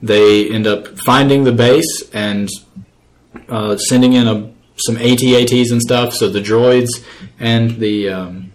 [0.01, 2.49] they end up finding the base and
[3.49, 6.13] uh, sending in a, some AT-ATs and stuff.
[6.13, 6.89] So the droids
[7.39, 8.52] and the um,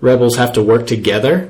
[0.00, 1.48] rebels have to work together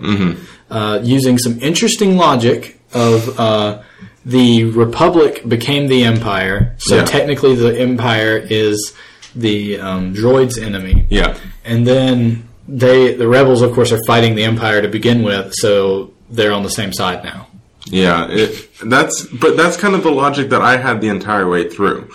[0.71, 3.83] uh, using some interesting logic of uh,
[4.25, 6.75] the Republic became the Empire.
[6.79, 7.05] So Yeah.
[7.05, 8.93] technically, the Empire is
[9.35, 11.37] the um, droids' enemy Yeah.
[11.65, 16.11] and then they the rebels of course are fighting the empire to begin with so
[16.31, 17.47] they're on the same side now
[17.87, 21.69] Yeah, it, that's but that's kind of the logic that I had the entire way
[21.69, 22.11] through.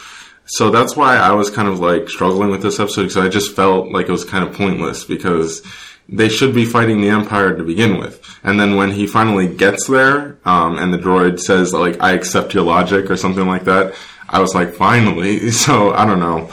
[0.46, 3.56] So that's why I was kind of like struggling with this episode because I just
[3.56, 5.62] felt like it was kind of pointless because
[6.10, 8.20] they should be fighting the Empire to begin with.
[8.44, 12.54] And then when he finally gets there, um, and the droid says like "I accept
[12.54, 13.94] your logic" or something like that,
[14.30, 15.52] I was like, finally.
[15.66, 16.50] So I don't know.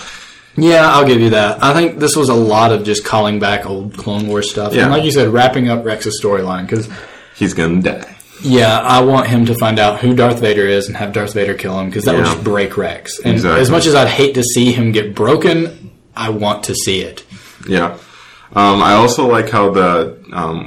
[0.57, 3.65] yeah i'll give you that i think this was a lot of just calling back
[3.67, 4.83] old clone wars stuff Yeah.
[4.83, 6.89] and like you said wrapping up rex's storyline because
[7.37, 8.17] He's gonna die.
[8.43, 11.55] yeah i want him to find out who darth vader is and have darth vader
[11.55, 13.61] kill him because that would just break rex and Exactly.
[13.61, 17.25] as much as i'd hate to see him get broken i want to see it
[17.69, 17.97] Yeah.
[18.55, 20.65] Um, I also like how the um,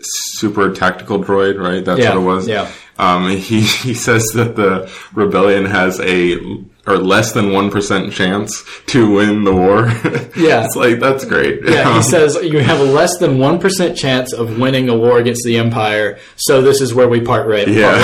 [0.00, 1.84] super tactical droid, right?
[1.84, 2.48] That's Yeah, what it was.
[2.48, 2.70] yeah.
[2.98, 6.38] Um, he he says that the rebellion has a
[6.86, 9.88] or less than one percent chance to win the war.
[10.36, 10.64] Yeah.
[10.66, 11.60] it's like that's great.
[11.64, 15.18] Yeah, he says you have a less than one percent chance of winning a war
[15.18, 16.18] against the Empire.
[16.36, 17.66] So this is where we part right.
[17.68, 17.98] yeah.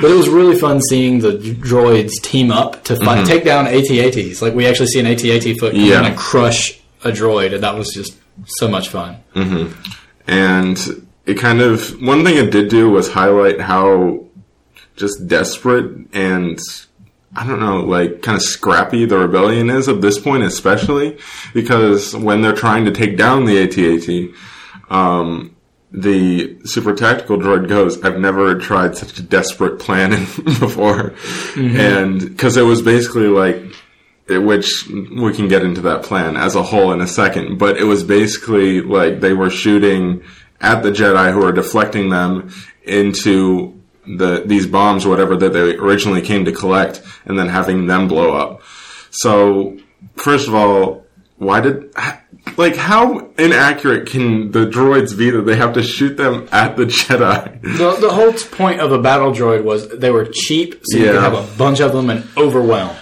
[0.00, 4.42] But it was really fun seeing the droids team up to fight, take down AT-ATs.
[4.42, 5.84] Like we actually see an AT-AT foot Mm-hmm.
[5.84, 6.04] Yeah.
[6.06, 9.16] and crush a droid, and that was just so much fun.
[10.26, 14.24] and it kind of one thing it did do was highlight how
[14.96, 16.58] just desperate and
[17.34, 21.18] I don't know, like kind of scrappy the rebellion is at this point, especially
[21.52, 25.54] because when they're trying to take down the AT-AT, um,
[25.92, 30.10] the super tactical droid goes, "I've never tried such a desperate plan
[30.44, 31.14] before,"
[31.56, 33.62] and because it was basically like
[34.28, 37.84] which we can get into that plan as a whole in a second, but it
[37.84, 40.22] was basically like they were shooting
[40.60, 42.52] at the Jedi who were deflecting them
[42.82, 47.86] into the these bombs or whatever that they originally came to collect and then having
[47.86, 48.62] them blow up.
[49.10, 49.78] So,
[50.16, 51.04] first of all,
[51.36, 51.92] why did
[52.56, 56.84] like how inaccurate can the droids be that they have to shoot them at the
[56.84, 57.62] Jedi?
[57.62, 61.20] The, the whole point of a battle droid was they were cheap, so you could
[61.20, 62.96] have a bunch of them and overwhelm.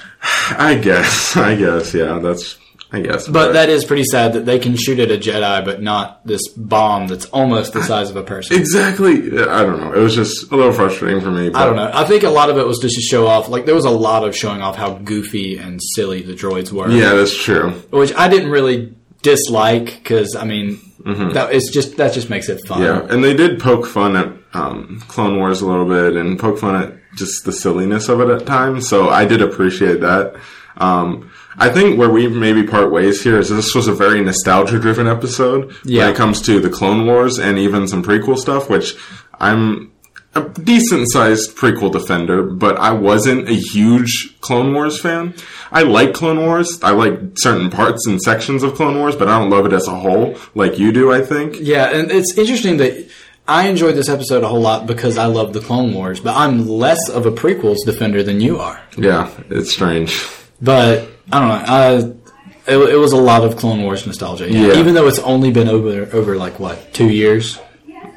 [0.51, 2.59] I guess, I guess, yeah, that's
[2.93, 5.83] I guess, But that is pretty sad that they can shoot at a Jedi, but
[5.83, 8.57] not this bomb that's almost the size of a person.
[8.57, 9.15] Exactly.
[9.37, 9.93] I don't know.
[9.93, 11.51] It was just a little frustrating for me.
[11.51, 11.91] But I don't know.
[11.93, 13.49] I think a lot of it was just to show off.
[13.49, 16.89] Like there was a lot of showing off how goofy and silly the droids were.
[16.89, 17.71] Yeah, that's true.
[17.91, 22.65] which I didn't really dislike because I mean that it's just that just makes it
[22.67, 22.81] fun.
[22.81, 23.09] Mm-hmm.
[23.09, 26.59] Yeah, and they did poke fun at um, Clone Wars a little bit and poke
[26.59, 28.89] fun at just the silliness of it at times.
[28.89, 30.35] So I did appreciate that.
[30.77, 34.79] Um, I think where we maybe part ways here is this was a very nostalgia
[34.81, 36.05] driven episode Yeah.
[36.07, 38.97] when it comes to the Clone Wars and even some prequel stuff, which
[39.41, 39.93] I'm
[40.35, 45.35] a decent sized prequel defender, but I wasn't a huge Clone Wars fan.
[45.71, 46.81] I like Clone Wars.
[46.83, 49.87] I like certain parts and sections of Clone Wars, but I don't love it as
[49.87, 51.59] a whole like you do, I think.
[51.61, 53.09] Yeah, and it's interesting that
[53.47, 56.67] I enjoyed this episode a whole lot because I love the Clone Wars, but I'm
[56.67, 58.81] less of a prequels defender than you are.
[58.97, 60.27] Yeah, it's strange.
[60.63, 61.65] But I don't know.
[61.67, 64.51] I, it, it was a lot of Clone Wars nostalgia.
[64.51, 64.69] Yeah.
[64.69, 64.79] Yeah.
[64.79, 67.59] Even though it's only been over over like what two years,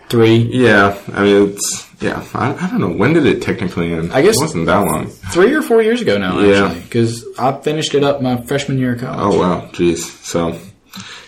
[0.08, 2.24] three, Yeah, I mean it's yeah.
[2.34, 4.14] I, I don't know when did it technically end.
[4.14, 5.08] I guess- it wasn't that long.
[5.08, 6.40] three or four years ago now.
[6.40, 6.68] Yeah.
[6.68, 9.20] Actually, because I finished it up my freshman year of college.
[9.36, 9.98] Oh wow, jeez.
[10.24, 10.58] So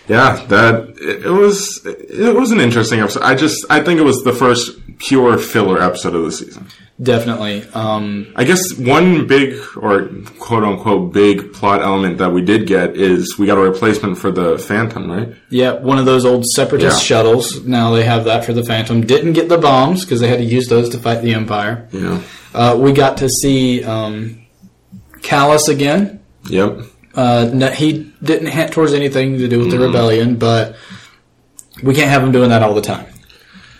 [0.08, 3.22] yeah, that it, was it was an interesting episode.
[3.22, 6.66] I just I think it was the first pure filler episode of the season.
[7.02, 7.64] Definitely.
[7.72, 12.94] Um, I guess one big or quote unquote big plot element that we did get
[12.94, 15.32] is we got a replacement for the Phantom, right?
[15.48, 17.02] yeah, one of those old separatist Yeah.
[17.16, 17.64] shuttles.
[17.64, 19.00] Now they have that for the Phantom.
[19.06, 21.88] Didn't get the bombs because they had to use those to fight the Empire.
[21.90, 22.20] Yeah.
[22.52, 24.42] Uh, we got to see um,
[25.22, 26.20] Kallus again.
[26.50, 26.80] Yep.
[27.20, 29.84] Uh, no, he didn't hint towards anything to do with the Mm-hmm.
[29.86, 30.76] rebellion, but
[31.82, 33.06] we can't have him doing that all the time.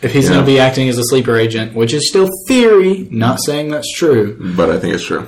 [0.03, 0.31] If he's Yeah.
[0.35, 3.91] going to be acting as a sleeper agent, which is still theory, not saying that's
[3.95, 4.25] true.
[4.57, 5.27] But I think it's true.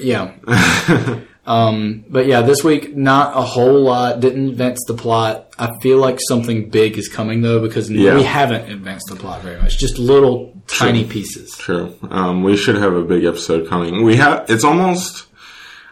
[0.00, 0.32] Yeah.
[1.46, 4.20] um, but yeah, this week not a whole lot.
[4.20, 5.48] Didn't advance the plot.
[5.58, 8.14] I feel like something big is coming though because Yeah.
[8.14, 9.78] we haven't advanced the plot very much.
[9.78, 11.56] Just little tiny pieces.
[11.56, 11.94] True.
[12.10, 14.02] Um, we should have a big episode coming.
[14.04, 14.46] We have.
[14.48, 15.26] It's almost.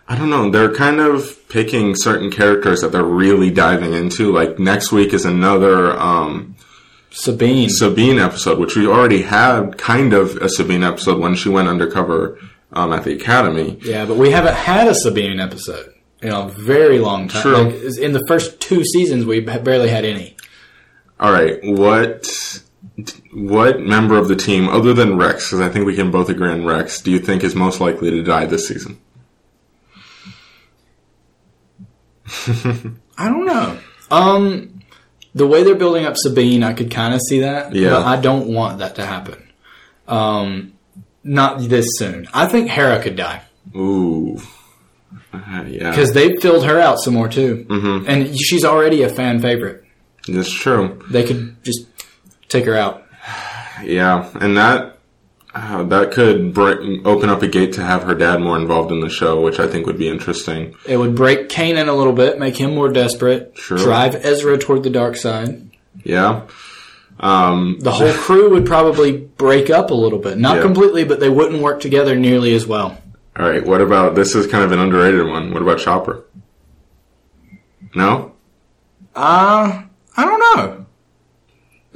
[0.08, 0.50] I don't know.
[0.50, 4.32] They're kind of picking certain characters that they're really diving into.
[4.32, 6.56] Like next week is another um,
[7.10, 7.68] Sabine.
[7.68, 12.38] Sabine episode, which we already had kind of a Sabine episode when she went undercover
[12.72, 13.78] um, at the academy.
[13.82, 15.92] yeah, but we haven't had a Sabine episode
[16.22, 17.42] in a very long time.
[17.42, 17.62] True.
[17.64, 20.36] Like, in the first two seasons, we barely had any.
[21.18, 21.58] All right.
[21.62, 22.62] What
[23.32, 26.50] what member of the team, other than Rex, because I think we can both agree
[26.50, 29.00] on Rex, do you think is most likely to die this season?
[33.18, 33.78] I don't know.
[34.10, 34.80] Um,
[35.34, 37.74] the way they're building up Sabine, I could kind of see that.
[37.74, 37.90] Yeah.
[37.90, 39.48] But I don't want that to happen.
[40.08, 40.72] Um,
[41.22, 42.26] not this soon.
[42.34, 43.42] I think Hera could die
[43.76, 44.38] Ooh.
[45.32, 45.90] Uh, yeah.
[45.90, 48.04] because they filled her out some more too, Mhm.
[48.08, 49.84] and she's already a fan favorite.
[50.26, 51.00] That's true.
[51.10, 51.86] They could just
[52.48, 53.06] take her out.
[53.84, 54.98] Yeah, and that
[55.54, 59.00] uh, that could break, open up a gate to have her dad more involved in
[59.00, 60.74] the show, which I think would be interesting.
[60.86, 63.76] It would break Kanan a little bit, make him more desperate, Sure.
[63.78, 65.68] drive Ezra toward the dark side.
[66.04, 66.42] Yeah.
[67.18, 70.62] Um, The whole crew would probably break up a little bit, not Yeah.
[70.62, 72.96] completely, but they wouldn't work together nearly as well.
[73.38, 73.64] all right.
[73.66, 74.34] What about this?
[74.34, 75.52] Is kind of an underrated one.
[75.52, 76.24] What about Chopper?
[77.94, 78.32] No.
[79.16, 79.82] Uh,
[80.16, 80.86] I don't know.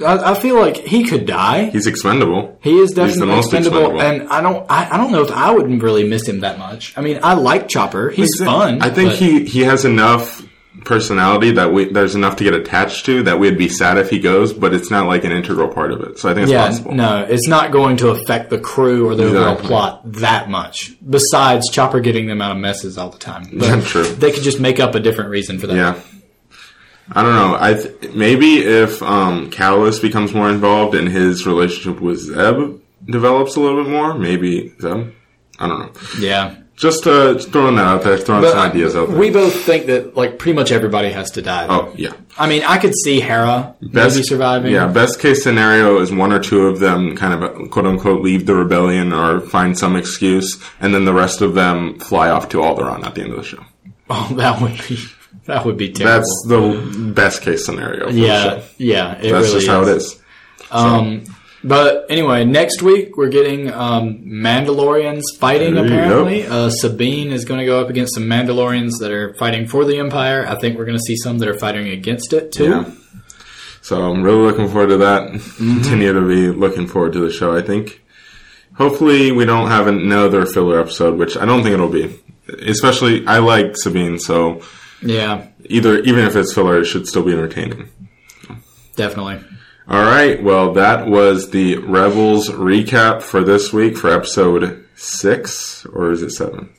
[0.03, 1.65] I, I feel like he could die.
[1.69, 2.57] He's expendable.
[2.61, 4.01] He is He's the definitely most expendable, expendable.
[4.23, 4.65] and I don't.
[4.69, 6.97] I, I don't know if I would really miss him that much.
[6.97, 8.09] I mean, I like Chopper.
[8.09, 8.81] He's fun.
[8.81, 10.41] I think but- he he has enough
[10.83, 14.19] personality that we there's enough to get attached to that we'd be sad if he
[14.19, 16.19] goes, but it's not like an integral part of it.
[16.19, 16.93] So I think it's Yeah, possible.
[16.93, 19.67] no, it's not going to affect the crew or the overall Exactly.
[19.67, 20.91] plot that much.
[21.09, 23.45] Besides Chopper getting them out of messes all the time.
[23.57, 24.03] But True.
[24.03, 25.75] They could just make up a different reason for that.
[25.75, 25.99] Yeah.
[27.11, 27.57] I don't know.
[27.59, 33.55] I th- maybe if um, Catalyst becomes more involved and his relationship with Zeb develops
[33.55, 35.11] a little bit more, maybe Zeb.
[35.59, 35.91] I don't know.
[36.19, 36.55] Yeah.
[36.75, 39.17] Just uh, throwing that out there, throwing But some ideas out there.
[39.17, 41.67] we both think that like pretty much everybody has to die.
[41.69, 42.11] oh yeah.
[42.37, 44.73] I mean, I could see Hera maybe surviving.
[44.73, 48.45] Yeah, best case scenario is one or two of them kind of quote unquote leave
[48.45, 52.57] the rebellion or find some excuse, and then the rest of them fly off to
[52.57, 53.63] Alderaan at the end of the show.
[54.09, 54.99] Oh, that would be
[55.45, 56.19] that would be terrible.
[56.19, 58.07] That's the best case scenario.
[58.07, 59.17] For yeah, yeah.
[59.17, 60.21] It that's really just how it is.
[60.71, 61.23] Um,
[61.63, 65.75] but anyway, next week we're getting um, Mandalorians fighting.
[65.75, 65.85] Yep.
[65.85, 69.85] Apparently, uh, Sabine is going to go up against some Mandalorians that are fighting for
[69.85, 70.45] the Empire.
[70.47, 72.69] I think we're going to see some that are fighting against it too.
[72.69, 72.91] Yeah.
[73.81, 75.31] So I'm really looking forward to that.
[75.31, 75.73] Mm-hmm.
[75.75, 77.55] Continue to be looking forward to the show.
[77.55, 78.01] I think.
[78.75, 82.19] Hopefully, we don't have another filler episode, which I don't think it'll be.
[82.67, 84.61] Especially, I like Sabine, so
[85.01, 87.89] Yeah, either even if it's filler, it should still be entertaining.
[88.95, 89.41] definitely.
[89.87, 90.41] All right.
[90.41, 96.31] Well, that was the Rebels recap for this week for episode six, or is it
[96.31, 96.69] seven?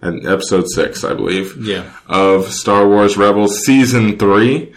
[0.00, 1.56] And episode six, I believe.
[1.56, 1.90] Yeah.
[2.06, 4.72] Of Star Wars Rebels season three,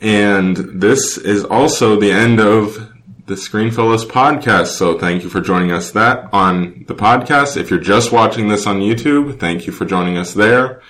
[0.00, 2.92] and this is also the end of
[3.26, 4.68] the Screenfellows podcast.
[4.68, 7.56] So thank you for joining us that on the podcast.
[7.56, 10.82] If you're just watching this on YouTube, thank you for joining us there.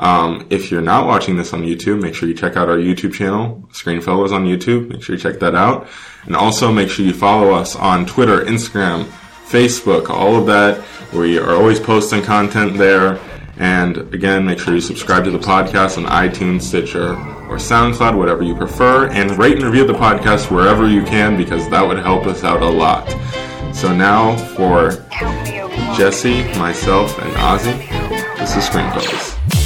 [0.00, 3.12] Um, if you're not watching this on YouTube, make sure you check out our YouTube
[3.12, 4.88] channel, Screenfellows on YouTube.
[4.88, 5.88] Make sure you check that out.
[6.24, 9.04] And also make sure you follow us on Twitter, Instagram,
[9.46, 10.82] Facebook, all of that.
[11.12, 13.20] We are always posting content there.
[13.58, 17.10] And again, make sure you subscribe to the podcast on iTunes, Stitcher,
[17.50, 19.08] or SoundCloud, whatever you prefer.
[19.10, 22.62] And rate and review the podcast wherever you can because that would help us out
[22.62, 23.06] a lot.
[23.74, 24.92] So now for
[25.94, 27.76] Jesse, myself, and Ozzy,
[28.38, 29.59] this is Screenfellows.